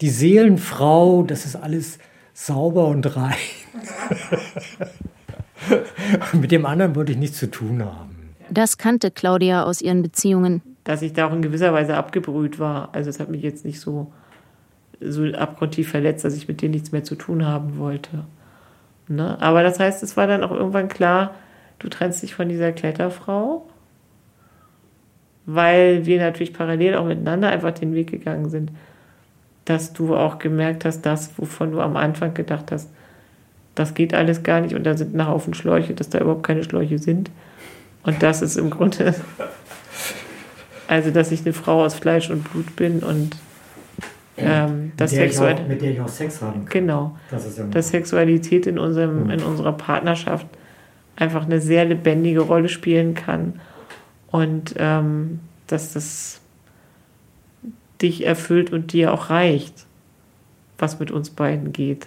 die 0.00 0.10
Seelenfrau, 0.10 1.22
das 1.22 1.44
ist 1.44 1.56
alles 1.56 1.98
sauber 2.34 2.86
und 2.88 3.16
rein. 3.16 3.34
Mit 6.32 6.52
dem 6.52 6.66
anderen 6.66 6.94
wollte 6.94 7.12
ich 7.12 7.18
nichts 7.18 7.38
zu 7.38 7.50
tun 7.50 7.84
haben. 7.84 8.34
Das 8.50 8.78
kannte 8.78 9.10
Claudia 9.10 9.64
aus 9.64 9.82
ihren 9.82 10.02
Beziehungen. 10.02 10.62
Dass 10.84 11.02
ich 11.02 11.12
da 11.12 11.28
auch 11.28 11.32
in 11.32 11.42
gewisser 11.42 11.72
Weise 11.72 11.96
abgebrüht 11.96 12.58
war. 12.58 12.94
Also 12.94 13.10
es 13.10 13.20
hat 13.20 13.28
mich 13.28 13.42
jetzt 13.42 13.64
nicht 13.64 13.80
so, 13.80 14.12
so 15.00 15.24
abgrundtief 15.24 15.90
verletzt, 15.90 16.24
dass 16.24 16.34
ich 16.34 16.48
mit 16.48 16.62
denen 16.62 16.72
nichts 16.72 16.92
mehr 16.92 17.04
zu 17.04 17.14
tun 17.14 17.44
haben 17.44 17.76
wollte. 17.78 18.24
Ne? 19.08 19.40
Aber 19.40 19.62
das 19.62 19.80
heißt, 19.80 20.02
es 20.02 20.16
war 20.16 20.26
dann 20.26 20.44
auch 20.44 20.50
irgendwann 20.50 20.88
klar, 20.88 21.34
du 21.78 21.88
trennst 21.88 22.22
dich 22.22 22.34
von 22.34 22.48
dieser 22.48 22.72
Kletterfrau, 22.72 23.68
weil 25.50 26.04
wir 26.04 26.20
natürlich 26.20 26.52
parallel 26.52 26.96
auch 26.96 27.06
miteinander 27.06 27.48
einfach 27.48 27.72
den 27.72 27.94
Weg 27.94 28.10
gegangen 28.10 28.50
sind, 28.50 28.70
dass 29.64 29.94
du 29.94 30.14
auch 30.14 30.38
gemerkt 30.38 30.84
hast, 30.84 31.06
das, 31.06 31.30
wovon 31.38 31.72
du 31.72 31.80
am 31.80 31.96
Anfang 31.96 32.34
gedacht 32.34 32.70
hast, 32.70 32.90
das 33.74 33.94
geht 33.94 34.12
alles 34.12 34.42
gar 34.42 34.60
nicht 34.60 34.74
und 34.74 34.84
da 34.84 34.94
sind 34.94 35.14
ein 35.14 35.26
Haufen 35.26 35.54
Schläuche, 35.54 35.94
dass 35.94 36.10
da 36.10 36.18
überhaupt 36.18 36.42
keine 36.42 36.64
Schläuche 36.64 36.98
sind. 36.98 37.30
Und 38.02 38.22
das 38.22 38.42
ist 38.42 38.56
im 38.56 38.68
Grunde, 38.68 39.14
also 40.86 41.10
dass 41.10 41.32
ich 41.32 41.40
eine 41.40 41.54
Frau 41.54 41.82
aus 41.82 41.94
Fleisch 41.94 42.28
und 42.28 42.44
Blut 42.52 42.76
bin 42.76 42.98
und 43.00 43.34
ähm, 44.36 44.92
das 44.98 45.12
mit, 45.12 45.20
der 45.20 45.28
Sexual 45.28 45.56
mit 45.66 45.80
der 45.80 45.92
ich 45.92 46.00
auch 46.02 46.08
Sex 46.08 46.42
haben 46.42 46.66
kann. 46.66 46.86
Genau. 46.86 47.16
Das 47.30 47.46
ist 47.46 47.56
ja 47.56 47.64
Dass 47.70 47.88
Sexualität 47.88 48.66
in, 48.66 48.78
unserem, 48.78 49.24
Mhm. 49.24 49.30
in 49.30 49.42
unserer 49.42 49.72
Partnerschaft 49.72 50.46
einfach 51.16 51.46
eine 51.46 51.58
sehr 51.60 51.86
lebendige 51.86 52.40
Rolle 52.40 52.68
spielen 52.68 53.14
kann. 53.14 53.60
Und 54.30 54.74
ähm, 54.76 55.40
dass 55.66 55.92
das 55.94 56.40
dich 58.00 58.24
erfüllt 58.24 58.72
und 58.72 58.92
dir 58.92 59.12
auch 59.12 59.30
reicht, 59.30 59.86
was 60.78 61.00
mit 61.00 61.10
uns 61.10 61.30
beiden 61.30 61.72
geht. 61.72 62.06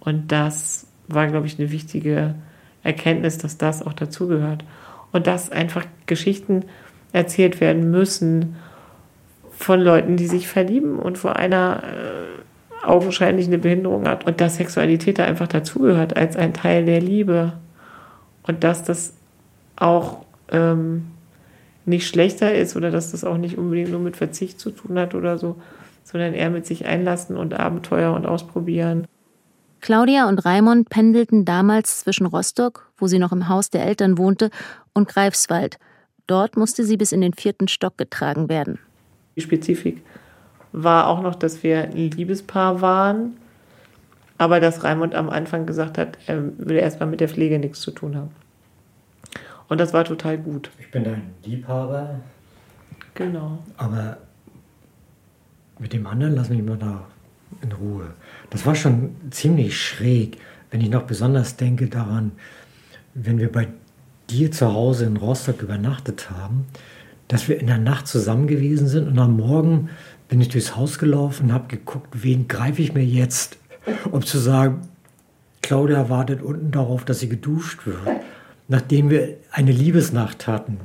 Und 0.00 0.32
das 0.32 0.86
war, 1.08 1.26
glaube 1.26 1.46
ich, 1.46 1.58
eine 1.58 1.70
wichtige 1.70 2.34
Erkenntnis, 2.82 3.38
dass 3.38 3.58
das 3.58 3.84
auch 3.86 3.92
dazugehört. 3.92 4.64
Und 5.12 5.26
dass 5.26 5.50
einfach 5.50 5.84
Geschichten 6.06 6.64
erzählt 7.12 7.60
werden 7.60 7.90
müssen 7.90 8.56
von 9.50 9.80
Leuten, 9.80 10.16
die 10.16 10.26
sich 10.26 10.48
verlieben 10.48 10.98
und 10.98 11.18
vor 11.18 11.36
einer 11.36 11.82
äh, 11.82 12.86
augenscheinlich 12.86 13.46
eine 13.46 13.58
Behinderung 13.58 14.06
hat. 14.06 14.26
Und 14.26 14.40
dass 14.40 14.56
Sexualität 14.56 15.18
da 15.18 15.24
einfach 15.24 15.48
dazugehört 15.48 16.16
als 16.16 16.36
ein 16.36 16.54
Teil 16.54 16.84
der 16.84 17.00
Liebe. 17.00 17.54
Und 18.44 18.64
dass 18.64 18.84
das 18.84 19.14
auch 19.76 20.24
ähm, 20.50 21.06
nicht 21.84 22.06
schlechter 22.06 22.54
ist 22.54 22.76
oder 22.76 22.90
dass 22.90 23.12
das 23.12 23.24
auch 23.24 23.38
nicht 23.38 23.56
unbedingt 23.56 23.90
nur 23.90 24.00
mit 24.00 24.16
Verzicht 24.16 24.60
zu 24.60 24.70
tun 24.70 24.98
hat 24.98 25.14
oder 25.14 25.38
so, 25.38 25.56
sondern 26.04 26.34
eher 26.34 26.50
mit 26.50 26.66
sich 26.66 26.86
einlassen 26.86 27.36
und 27.36 27.54
Abenteuer 27.54 28.14
und 28.14 28.26
ausprobieren. 28.26 29.06
Claudia 29.80 30.28
und 30.28 30.44
Raimund 30.44 30.90
pendelten 30.90 31.44
damals 31.44 32.00
zwischen 32.00 32.26
Rostock, 32.26 32.90
wo 32.96 33.06
sie 33.06 33.18
noch 33.18 33.32
im 33.32 33.48
Haus 33.48 33.70
der 33.70 33.84
Eltern 33.86 34.18
wohnte, 34.18 34.50
und 34.92 35.08
Greifswald. 35.08 35.78
Dort 36.26 36.56
musste 36.56 36.84
sie 36.84 36.96
bis 36.96 37.12
in 37.12 37.20
den 37.20 37.32
vierten 37.32 37.68
Stock 37.68 37.96
getragen 37.96 38.48
werden. 38.48 38.78
Die 39.36 39.40
Spezifik 39.40 40.02
war 40.72 41.06
auch 41.06 41.22
noch, 41.22 41.36
dass 41.36 41.62
wir 41.62 41.84
ein 41.84 42.10
Liebespaar 42.10 42.80
waren, 42.80 43.36
aber 44.36 44.60
dass 44.60 44.84
Raimund 44.84 45.14
am 45.14 45.30
Anfang 45.30 45.64
gesagt 45.64 45.96
hat, 45.96 46.18
er 46.26 46.42
will 46.58 46.76
erstmal 46.76 47.08
mit 47.08 47.20
der 47.20 47.28
Pflege 47.28 47.58
nichts 47.58 47.80
zu 47.80 47.92
tun 47.92 48.16
haben. 48.16 48.30
Und 49.68 49.78
das 49.78 49.92
war 49.92 50.04
total 50.04 50.38
gut. 50.38 50.70
Ich 50.80 50.90
bin 50.90 51.04
dein 51.04 51.22
Liebhaber, 51.44 52.20
Genau. 53.14 53.62
aber 53.76 54.18
mit 55.78 55.92
dem 55.92 56.06
anderen 56.06 56.34
lass 56.34 56.48
mich 56.48 56.62
mal 56.62 56.76
da 56.78 57.06
in 57.62 57.72
Ruhe. 57.72 58.10
Das 58.50 58.64
war 58.66 58.74
schon 58.74 59.16
ziemlich 59.30 59.80
schräg, 59.80 60.38
wenn 60.70 60.80
ich 60.80 60.90
noch 60.90 61.02
besonders 61.02 61.56
denke 61.56 61.88
daran, 61.88 62.32
wenn 63.14 63.38
wir 63.38 63.50
bei 63.50 63.68
dir 64.30 64.50
zu 64.52 64.72
Hause 64.72 65.06
in 65.06 65.16
Rostock 65.16 65.62
übernachtet 65.62 66.30
haben, 66.30 66.66
dass 67.28 67.48
wir 67.48 67.60
in 67.60 67.66
der 67.66 67.78
Nacht 67.78 68.06
zusammen 68.06 68.46
gewesen 68.46 68.86
sind 68.86 69.08
und 69.08 69.18
am 69.18 69.36
Morgen 69.36 69.90
bin 70.28 70.40
ich 70.40 70.48
durchs 70.48 70.76
Haus 70.76 70.98
gelaufen 70.98 71.46
und 71.46 71.52
habe 71.52 71.68
geguckt, 71.68 72.08
wen 72.22 72.48
greife 72.48 72.82
ich 72.82 72.92
mir 72.94 73.04
jetzt, 73.04 73.58
um 74.10 74.22
zu 74.22 74.38
sagen, 74.38 74.82
Claudia 75.62 76.08
wartet 76.08 76.42
unten 76.42 76.70
darauf, 76.70 77.04
dass 77.04 77.20
sie 77.20 77.28
geduscht 77.28 77.86
wird, 77.86 77.98
nachdem 78.68 79.10
wir 79.10 79.36
eine 79.50 79.72
Liebesnacht 79.72 80.46
hatten. 80.46 80.78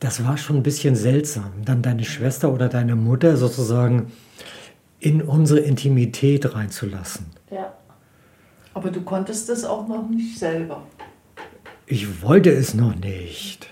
Das 0.00 0.24
war 0.24 0.36
schon 0.36 0.56
ein 0.56 0.62
bisschen 0.62 0.96
seltsam, 0.96 1.52
dann 1.64 1.80
deine 1.80 2.04
Schwester 2.04 2.52
oder 2.52 2.68
deine 2.68 2.96
Mutter 2.96 3.36
sozusagen 3.36 4.12
in 5.00 5.22
unsere 5.22 5.60
Intimität 5.60 6.54
reinzulassen. 6.54 7.26
Ja. 7.50 7.72
Aber 8.74 8.90
du 8.90 9.00
konntest 9.02 9.48
das 9.48 9.64
auch 9.64 9.86
noch 9.86 10.08
nicht 10.08 10.38
selber. 10.38 10.82
Ich 11.86 12.22
wollte 12.22 12.50
es 12.50 12.74
noch 12.74 12.94
nicht. 12.96 13.68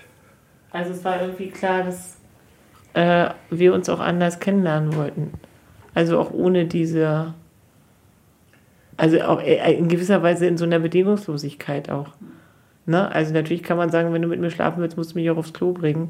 Also 0.71 0.91
es 0.91 1.03
war 1.03 1.21
irgendwie 1.21 1.49
klar, 1.49 1.83
dass 1.83 2.17
äh, 2.93 3.29
wir 3.49 3.73
uns 3.73 3.89
auch 3.89 3.99
anders 3.99 4.39
kennenlernen 4.39 4.95
wollten. 4.95 5.33
Also 5.93 6.19
auch 6.19 6.31
ohne 6.31 6.65
diese, 6.65 7.33
also 8.97 9.21
auch 9.21 9.41
äh, 9.41 9.73
in 9.73 9.87
gewisser 9.87 10.23
Weise 10.23 10.45
in 10.47 10.57
so 10.57 10.65
einer 10.65 10.79
Bedingungslosigkeit 10.79 11.89
auch. 11.89 12.09
Ne? 12.85 13.11
Also 13.11 13.33
natürlich 13.33 13.63
kann 13.63 13.77
man 13.77 13.89
sagen, 13.89 14.13
wenn 14.13 14.21
du 14.21 14.27
mit 14.27 14.39
mir 14.39 14.51
schlafen 14.51 14.81
willst, 14.81 14.97
musst 14.97 15.13
du 15.13 15.19
mich 15.19 15.29
auch 15.29 15.37
aufs 15.37 15.53
Klo 15.53 15.71
bringen. 15.71 16.09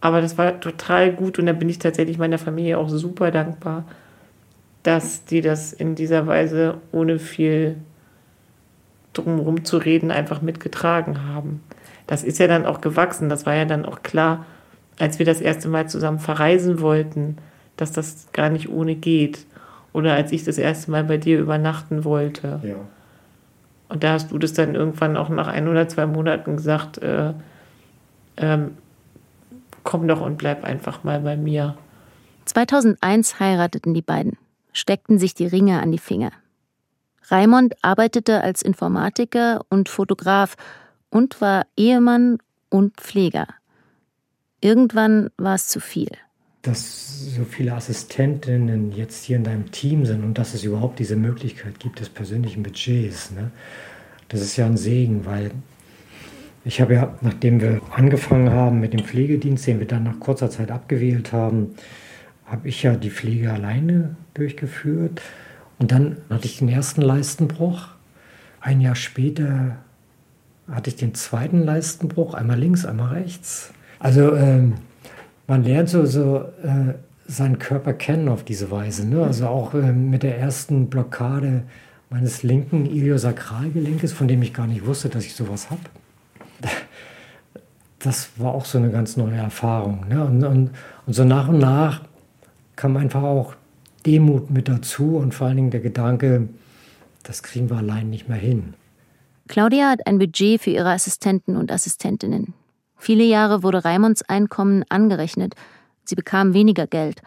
Aber 0.00 0.20
das 0.20 0.36
war 0.38 0.60
total 0.60 1.12
gut 1.12 1.38
und 1.38 1.46
da 1.46 1.52
bin 1.52 1.68
ich 1.68 1.78
tatsächlich 1.78 2.18
meiner 2.18 2.38
Familie 2.38 2.78
auch 2.78 2.88
super 2.88 3.30
dankbar, 3.30 3.84
dass 4.82 5.24
die 5.24 5.40
das 5.40 5.72
in 5.72 5.94
dieser 5.94 6.26
Weise 6.26 6.78
ohne 6.90 7.18
viel 7.18 7.76
drumherum 9.12 9.64
zu 9.64 9.76
reden 9.76 10.10
einfach 10.10 10.42
mitgetragen 10.42 11.28
haben. 11.28 11.62
Das 12.06 12.24
ist 12.24 12.38
ja 12.38 12.48
dann 12.48 12.66
auch 12.66 12.80
gewachsen. 12.80 13.28
Das 13.28 13.46
war 13.46 13.54
ja 13.54 13.64
dann 13.64 13.84
auch 13.84 14.02
klar, 14.02 14.44
als 14.98 15.18
wir 15.18 15.26
das 15.26 15.40
erste 15.40 15.68
Mal 15.68 15.88
zusammen 15.88 16.18
verreisen 16.18 16.80
wollten, 16.80 17.36
dass 17.76 17.92
das 17.92 18.28
gar 18.32 18.50
nicht 18.50 18.68
ohne 18.70 18.94
geht. 18.94 19.46
Oder 19.92 20.14
als 20.14 20.32
ich 20.32 20.44
das 20.44 20.58
erste 20.58 20.90
Mal 20.90 21.04
bei 21.04 21.18
dir 21.18 21.38
übernachten 21.38 22.04
wollte. 22.04 22.60
Ja. 22.62 22.74
Und 23.92 24.02
da 24.04 24.14
hast 24.14 24.30
du 24.30 24.38
das 24.38 24.54
dann 24.54 24.74
irgendwann 24.74 25.18
auch 25.18 25.28
nach 25.28 25.48
ein 25.48 25.68
oder 25.68 25.86
zwei 25.86 26.06
Monaten 26.06 26.56
gesagt, 26.56 26.96
äh, 26.96 27.34
ähm, 28.38 28.78
komm 29.82 30.08
doch 30.08 30.22
und 30.22 30.38
bleib 30.38 30.64
einfach 30.64 31.04
mal 31.04 31.20
bei 31.20 31.36
mir. 31.36 31.76
2001 32.46 33.38
heirateten 33.38 33.92
die 33.92 34.00
beiden, 34.00 34.38
steckten 34.72 35.18
sich 35.18 35.34
die 35.34 35.46
Ringe 35.46 35.82
an 35.82 35.92
die 35.92 35.98
Finger. 35.98 36.30
Raimond 37.28 37.74
arbeitete 37.82 38.40
als 38.42 38.62
Informatiker 38.62 39.60
und 39.68 39.90
Fotograf 39.90 40.56
und 41.10 41.42
war 41.42 41.66
Ehemann 41.76 42.38
und 42.70 42.96
Pfleger. 42.96 43.46
Irgendwann 44.62 45.28
war 45.36 45.56
es 45.56 45.68
zu 45.68 45.80
viel. 45.80 46.12
Dass 46.62 47.34
so 47.34 47.44
viele 47.44 47.74
Assistentinnen 47.74 48.92
jetzt 48.92 49.24
hier 49.24 49.36
in 49.36 49.44
deinem 49.44 49.70
Team 49.72 50.06
sind 50.06 50.22
und 50.22 50.38
dass 50.38 50.54
es 50.54 50.64
überhaupt 50.64 50.98
diese 50.98 51.16
Möglichkeit 51.16 51.80
gibt 51.80 52.00
des 52.00 52.08
persönlichen 52.08 52.62
Budgets, 52.62 53.32
ne? 53.32 53.50
das 54.28 54.40
ist 54.40 54.56
ja 54.56 54.66
ein 54.66 54.76
Segen, 54.76 55.26
weil 55.26 55.50
ich 56.64 56.80
habe 56.80 56.94
ja, 56.94 57.14
nachdem 57.20 57.60
wir 57.60 57.80
angefangen 57.90 58.50
haben 58.50 58.80
mit 58.80 58.92
dem 58.92 59.04
Pflegedienst, 59.04 59.66
den 59.66 59.80
wir 59.80 59.86
dann 59.86 60.04
nach 60.04 60.20
kurzer 60.20 60.48
Zeit 60.48 60.70
abgewählt 60.70 61.32
haben, 61.32 61.74
habe 62.46 62.68
ich 62.68 62.82
ja 62.82 62.94
die 62.94 63.10
Pflege 63.10 63.52
alleine 63.52 64.16
durchgeführt. 64.34 65.20
Und 65.78 65.90
dann 65.90 66.18
hatte 66.30 66.46
ich 66.46 66.58
den 66.58 66.68
ersten 66.68 67.02
Leistenbruch. 67.02 67.88
Ein 68.60 68.80
Jahr 68.80 68.94
später 68.94 69.78
hatte 70.70 70.90
ich 70.90 70.96
den 70.96 71.14
zweiten 71.14 71.64
Leistenbruch, 71.64 72.34
einmal 72.34 72.58
links, 72.58 72.84
einmal 72.84 73.14
rechts. 73.14 73.72
Also 73.98 74.36
ähm, 74.36 74.74
man 75.52 75.64
lernt 75.64 75.90
so, 75.90 76.06
so 76.06 76.38
äh, 76.62 76.94
seinen 77.26 77.58
Körper 77.58 77.92
kennen 77.92 78.30
auf 78.30 78.42
diese 78.42 78.70
Weise. 78.70 79.06
Ne? 79.06 79.22
Also 79.22 79.48
auch 79.48 79.74
ähm, 79.74 80.08
mit 80.08 80.22
der 80.22 80.38
ersten 80.38 80.88
Blockade 80.88 81.64
meines 82.08 82.42
linken 82.42 82.86
Iliosakralgelenkes, 82.86 84.14
von 84.14 84.28
dem 84.28 84.40
ich 84.40 84.54
gar 84.54 84.66
nicht 84.66 84.86
wusste, 84.86 85.10
dass 85.10 85.26
ich 85.26 85.34
sowas 85.34 85.68
habe. 85.68 85.82
Das 87.98 88.30
war 88.36 88.54
auch 88.54 88.64
so 88.64 88.78
eine 88.78 88.90
ganz 88.90 89.18
neue 89.18 89.36
Erfahrung. 89.36 90.08
Ne? 90.08 90.24
Und, 90.24 90.42
und, 90.42 90.70
und 91.06 91.12
so 91.12 91.22
nach 91.22 91.48
und 91.48 91.58
nach 91.58 92.00
kam 92.74 92.96
einfach 92.96 93.22
auch 93.22 93.54
Demut 94.06 94.50
mit 94.50 94.68
dazu 94.68 95.18
und 95.18 95.34
vor 95.34 95.48
allen 95.48 95.56
Dingen 95.56 95.70
der 95.70 95.80
Gedanke, 95.80 96.48
das 97.24 97.42
kriegen 97.42 97.68
wir 97.68 97.76
allein 97.76 98.08
nicht 98.08 98.26
mehr 98.26 98.38
hin. 98.38 98.72
Claudia 99.48 99.90
hat 99.90 100.06
ein 100.06 100.18
Budget 100.18 100.62
für 100.62 100.70
ihre 100.70 100.92
Assistenten 100.92 101.56
und 101.56 101.70
Assistentinnen. 101.70 102.54
Viele 103.02 103.24
Jahre 103.24 103.64
wurde 103.64 103.84
Raimonds 103.84 104.22
Einkommen 104.28 104.84
angerechnet. 104.88 105.54
Sie 106.04 106.14
bekam 106.14 106.54
weniger 106.54 106.86
Geld. 106.86 107.20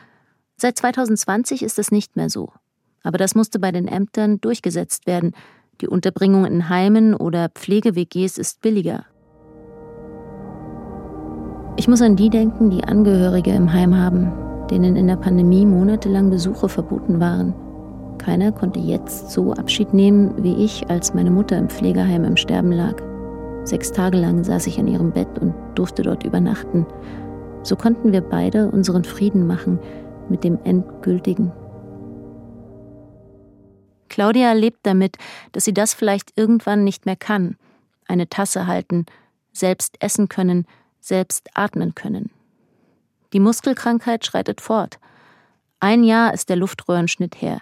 Seit 0.56 0.78
2020 0.78 1.64
ist 1.64 1.78
es 1.78 1.92
nicht 1.92 2.16
mehr 2.16 2.30
so. 2.30 2.54
Aber 3.04 3.18
das 3.18 3.36
musste 3.36 3.60
bei 3.60 3.74
den 3.74 3.90
Ämtern 3.90 4.40
durchgesetzt 4.40 5.06
werden. 5.06 5.34
Die 5.82 5.90
Unterbringung 5.90 6.46
in 6.46 6.70
Heimen 6.70 7.14
oder 7.14 7.50
Pflege-WGs 7.50 8.38
ist 8.38 8.62
billiger. 8.62 9.04
Ich 11.76 11.90
muss 11.90 12.02
an 12.02 12.16
die 12.16 12.30
denken, 12.30 12.70
die 12.70 12.86
Angehörige 12.86 13.52
im 13.52 13.74
Heim 13.74 13.98
haben, 13.98 14.32
denen 14.70 14.96
in 14.96 15.08
der 15.08 15.18
Pandemie 15.18 15.66
monatelang 15.66 16.30
Besuche 16.30 16.70
verboten 16.70 17.20
waren. 17.20 17.54
Keiner 18.18 18.54
konnte 18.54 18.80
jetzt 18.80 19.30
so 19.30 19.52
Abschied 19.52 19.94
nehmen 19.94 20.42
wie 20.42 20.56
ich, 20.64 20.90
als 20.90 21.14
meine 21.14 21.32
Mutter 21.32 21.58
im 21.58 21.68
Pflegeheim 21.68 22.24
im 22.24 22.38
Sterben 22.38 22.72
lag. 22.72 22.96
Sechs 23.66 23.92
Tage 23.92 24.18
lang 24.18 24.44
saß 24.44 24.68
ich 24.68 24.78
an 24.80 24.88
ihrem 24.88 25.12
Bett 25.12 25.40
und 25.40 25.56
durfte 25.74 26.04
dort 26.04 26.24
übernachten. 26.24 26.86
So 27.64 27.76
konnten 27.76 28.14
wir 28.14 28.22
beide 28.22 28.70
unseren 28.70 29.04
Frieden 29.04 29.48
machen 29.48 29.80
mit 30.30 30.44
dem 30.44 30.60
Endgültigen. 30.64 31.52
Claudia 34.08 34.54
lebt 34.54 34.80
damit, 34.84 35.18
dass 35.52 35.66
sie 35.66 35.74
das 35.74 35.96
vielleicht 35.96 36.38
irgendwann 36.38 36.84
nicht 36.84 37.08
mehr 37.08 37.16
kann. 37.16 37.58
Eine 38.08 38.30
Tasse 38.30 38.68
halten, 38.68 39.08
selbst 39.52 39.98
essen 40.00 40.30
können, 40.30 40.68
selbst 41.00 41.50
atmen 41.56 41.96
können. 41.96 42.30
Die 43.34 43.40
Muskelkrankheit 43.40 44.28
schreitet 44.28 44.62
fort. 44.62 45.00
Ein 45.80 46.04
Jahr 46.04 46.36
ist 46.36 46.50
der 46.50 46.56
Luftröhrenschnitt 46.56 47.42
her. 47.42 47.62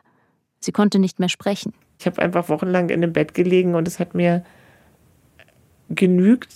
Sie 0.59 0.73
konnte 0.73 0.99
nicht 0.99 1.19
mehr 1.19 1.29
sprechen. 1.29 1.73
Ich 1.97 2.05
habe 2.05 2.21
einfach 2.21 2.49
wochenlang 2.49 2.89
in 2.89 2.99
dem 2.99 3.13
Bett 3.13 3.33
gelegen 3.33 3.73
und 3.73 3.87
es 3.87 3.99
hat 3.99 4.13
mir 4.13 4.43
genügt, 5.89 6.53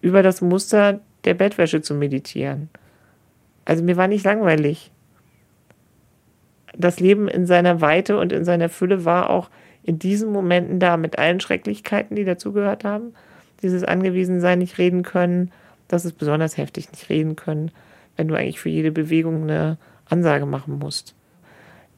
über 0.00 0.22
das 0.22 0.40
Muster 0.40 1.00
der 1.24 1.34
Bettwäsche 1.34 1.82
zu 1.82 1.94
meditieren. 1.94 2.68
Also 3.64 3.82
mir 3.82 3.96
war 3.96 4.08
nicht 4.08 4.24
langweilig. 4.24 4.90
Das 6.76 7.00
Leben 7.00 7.28
in 7.28 7.46
seiner 7.46 7.80
Weite 7.80 8.18
und 8.18 8.32
in 8.32 8.44
seiner 8.44 8.68
Fülle 8.68 9.04
war 9.04 9.30
auch 9.30 9.48
in 9.82 9.98
diesen 9.98 10.32
Momenten 10.32 10.80
da 10.80 10.96
mit 10.96 11.18
allen 11.18 11.40
Schrecklichkeiten, 11.40 12.16
die 12.16 12.24
dazugehört 12.24 12.84
haben. 12.84 13.14
Dieses 13.62 13.84
Angewiesensein, 13.84 14.58
nicht 14.58 14.78
reden 14.78 15.02
können, 15.02 15.50
das 15.88 16.04
ist 16.04 16.18
besonders 16.18 16.56
heftig, 16.56 16.90
nicht 16.90 17.08
reden 17.08 17.36
können, 17.36 17.70
wenn 18.16 18.28
du 18.28 18.34
eigentlich 18.34 18.60
für 18.60 18.70
jede 18.70 18.90
Bewegung 18.90 19.44
eine 19.44 19.78
Ansage 20.06 20.46
machen 20.46 20.78
musst 20.78 21.14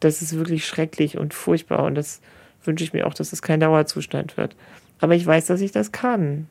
das 0.00 0.22
ist 0.22 0.36
wirklich 0.36 0.66
schrecklich 0.66 1.18
und 1.18 1.34
furchtbar 1.34 1.84
und 1.84 1.94
das 1.94 2.20
wünsche 2.64 2.84
ich 2.84 2.92
mir 2.92 3.06
auch, 3.06 3.14
dass 3.14 3.32
es 3.32 3.42
kein 3.42 3.60
Dauerzustand 3.60 4.36
wird. 4.36 4.56
Aber 4.98 5.14
ich 5.14 5.26
weiß, 5.26 5.46
dass 5.46 5.60
ich 5.60 5.72
das 5.72 5.92
kann. 5.92 6.48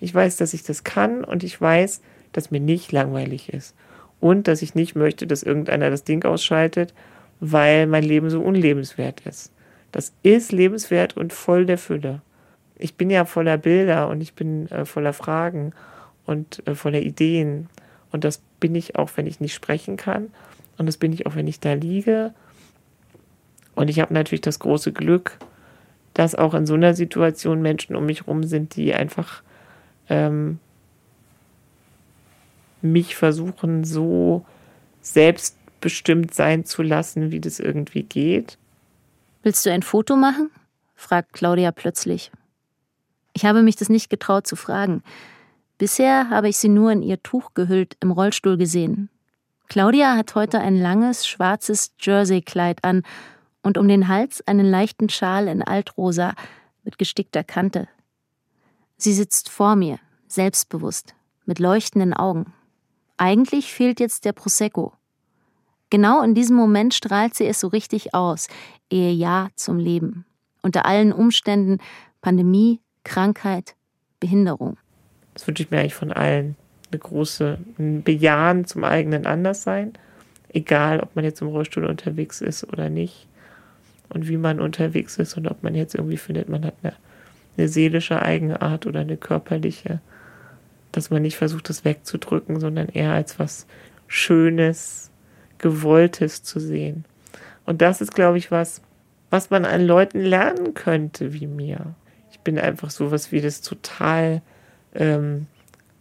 Ich 0.00 0.14
weiß, 0.14 0.36
dass 0.36 0.54
ich 0.54 0.62
das 0.62 0.84
kann 0.84 1.24
und 1.24 1.44
ich 1.44 1.60
weiß, 1.60 2.00
dass 2.32 2.50
mir 2.50 2.60
nicht 2.60 2.92
langweilig 2.92 3.52
ist. 3.52 3.74
Und 4.20 4.48
dass 4.48 4.62
ich 4.62 4.74
nicht 4.74 4.96
möchte, 4.96 5.26
dass 5.26 5.42
irgendeiner 5.42 5.90
das 5.90 6.04
Ding 6.04 6.24
ausschaltet, 6.24 6.94
weil 7.40 7.86
mein 7.86 8.04
Leben 8.04 8.30
so 8.30 8.40
unlebenswert 8.40 9.20
ist. 9.20 9.52
Das 9.92 10.12
ist 10.22 10.52
lebenswert 10.52 11.16
und 11.16 11.32
voll 11.32 11.66
der 11.66 11.78
Fülle. 11.78 12.20
Ich 12.76 12.94
bin 12.94 13.10
ja 13.10 13.24
voller 13.24 13.58
Bilder 13.58 14.08
und 14.08 14.20
ich 14.20 14.34
bin 14.34 14.70
äh, 14.70 14.84
voller 14.84 15.12
Fragen 15.12 15.72
und 16.26 16.66
äh, 16.66 16.74
voller 16.74 17.00
Ideen. 17.00 17.68
Und 18.12 18.24
das 18.24 18.40
bin 18.60 18.74
ich 18.74 18.96
auch, 18.96 19.10
wenn 19.16 19.26
ich 19.26 19.40
nicht 19.40 19.54
sprechen 19.54 19.96
kann. 19.96 20.28
Und 20.78 20.86
das 20.86 20.96
bin 20.96 21.12
ich 21.12 21.26
auch, 21.26 21.34
wenn 21.34 21.48
ich 21.48 21.60
da 21.60 21.72
liege 21.72 22.32
und 23.80 23.88
ich 23.88 23.98
habe 23.98 24.12
natürlich 24.12 24.42
das 24.42 24.58
große 24.58 24.92
Glück, 24.92 25.38
dass 26.12 26.34
auch 26.34 26.52
in 26.52 26.66
so 26.66 26.74
einer 26.74 26.92
Situation 26.92 27.62
Menschen 27.62 27.96
um 27.96 28.04
mich 28.04 28.20
herum 28.20 28.44
sind, 28.44 28.76
die 28.76 28.92
einfach 28.92 29.42
ähm, 30.10 30.58
mich 32.82 33.16
versuchen, 33.16 33.84
so 33.84 34.44
selbstbestimmt 35.00 36.34
sein 36.34 36.66
zu 36.66 36.82
lassen, 36.82 37.30
wie 37.30 37.40
das 37.40 37.58
irgendwie 37.58 38.02
geht. 38.02 38.58
Willst 39.42 39.64
du 39.64 39.72
ein 39.72 39.82
Foto 39.82 40.16
machen? 40.16 40.50
fragt 40.94 41.32
Claudia 41.32 41.72
plötzlich. 41.72 42.30
Ich 43.32 43.46
habe 43.46 43.62
mich 43.62 43.76
das 43.76 43.88
nicht 43.88 44.10
getraut 44.10 44.46
zu 44.46 44.56
fragen. 44.56 45.02
Bisher 45.78 46.28
habe 46.28 46.48
ich 46.48 46.58
sie 46.58 46.68
nur 46.68 46.92
in 46.92 47.00
ihr 47.00 47.22
Tuch 47.22 47.54
gehüllt 47.54 47.96
im 48.00 48.10
Rollstuhl 48.10 48.58
gesehen. 48.58 49.08
Claudia 49.68 50.16
hat 50.16 50.34
heute 50.34 50.58
ein 50.58 50.76
langes, 50.76 51.26
schwarzes 51.26 51.92
Jerseykleid 52.00 52.84
an 52.84 53.02
und 53.62 53.78
um 53.78 53.88
den 53.88 54.08
Hals 54.08 54.46
einen 54.46 54.66
leichten 54.66 55.08
Schal 55.08 55.48
in 55.48 55.62
Altrosa 55.62 56.34
mit 56.82 56.98
gestickter 56.98 57.44
Kante. 57.44 57.88
Sie 59.02 59.14
sitzt 59.14 59.48
vor 59.48 59.76
mir, 59.76 59.98
selbstbewusst, 60.28 61.14
mit 61.46 61.58
leuchtenden 61.58 62.12
Augen. 62.12 62.52
Eigentlich 63.16 63.72
fehlt 63.72 63.98
jetzt 63.98 64.26
der 64.26 64.34
Prosecco. 64.34 64.92
Genau 65.88 66.22
in 66.22 66.34
diesem 66.34 66.54
Moment 66.54 66.92
strahlt 66.92 67.34
sie 67.34 67.46
es 67.46 67.60
so 67.60 67.68
richtig 67.68 68.12
aus, 68.12 68.48
ehe 68.90 69.10
Ja 69.12 69.48
zum 69.56 69.78
Leben. 69.78 70.26
Unter 70.60 70.84
allen 70.84 71.14
Umständen 71.14 71.78
Pandemie, 72.20 72.82
Krankheit, 73.02 73.74
Behinderung. 74.20 74.76
Das 75.32 75.46
wünsche 75.46 75.62
ich 75.62 75.70
mir 75.70 75.78
eigentlich 75.78 75.94
von 75.94 76.12
allen. 76.12 76.56
Eine 76.92 76.98
große, 76.98 77.58
ein 77.78 78.02
Bejahen 78.02 78.66
zum 78.66 78.84
eigenen 78.84 79.24
Anderssein. 79.24 79.94
Egal, 80.50 81.00
ob 81.00 81.16
man 81.16 81.24
jetzt 81.24 81.40
im 81.40 81.48
Rollstuhl 81.48 81.86
unterwegs 81.86 82.42
ist 82.42 82.70
oder 82.70 82.90
nicht 82.90 83.26
und 84.10 84.28
wie 84.28 84.36
man 84.36 84.60
unterwegs 84.60 85.16
ist 85.16 85.38
und 85.38 85.46
ob 85.46 85.62
man 85.62 85.74
jetzt 85.74 85.94
irgendwie 85.94 86.18
findet, 86.18 86.50
man 86.50 86.66
hat 86.66 86.74
eine, 86.82 86.92
eine 87.56 87.68
seelische 87.68 88.22
Eigenart 88.22 88.86
oder 88.86 89.00
eine 89.00 89.16
körperliche, 89.16 90.00
dass 90.92 91.10
man 91.10 91.22
nicht 91.22 91.36
versucht, 91.36 91.68
das 91.68 91.84
wegzudrücken, 91.84 92.60
sondern 92.60 92.88
eher 92.88 93.12
als 93.12 93.38
was 93.38 93.66
Schönes, 94.06 95.10
Gewolltes 95.58 96.42
zu 96.42 96.58
sehen. 96.58 97.04
Und 97.66 97.82
das 97.82 98.00
ist, 98.00 98.14
glaube 98.14 98.38
ich, 98.38 98.50
was, 98.50 98.80
was 99.28 99.50
man 99.50 99.64
an 99.64 99.86
Leuten 99.86 100.20
lernen 100.20 100.74
könnte 100.74 101.34
wie 101.34 101.46
mir. 101.46 101.94
Ich 102.32 102.40
bin 102.40 102.58
einfach 102.58 102.90
sowas 102.90 103.30
wie 103.30 103.40
das 103.40 103.60
total 103.60 104.42
ähm, 104.94 105.46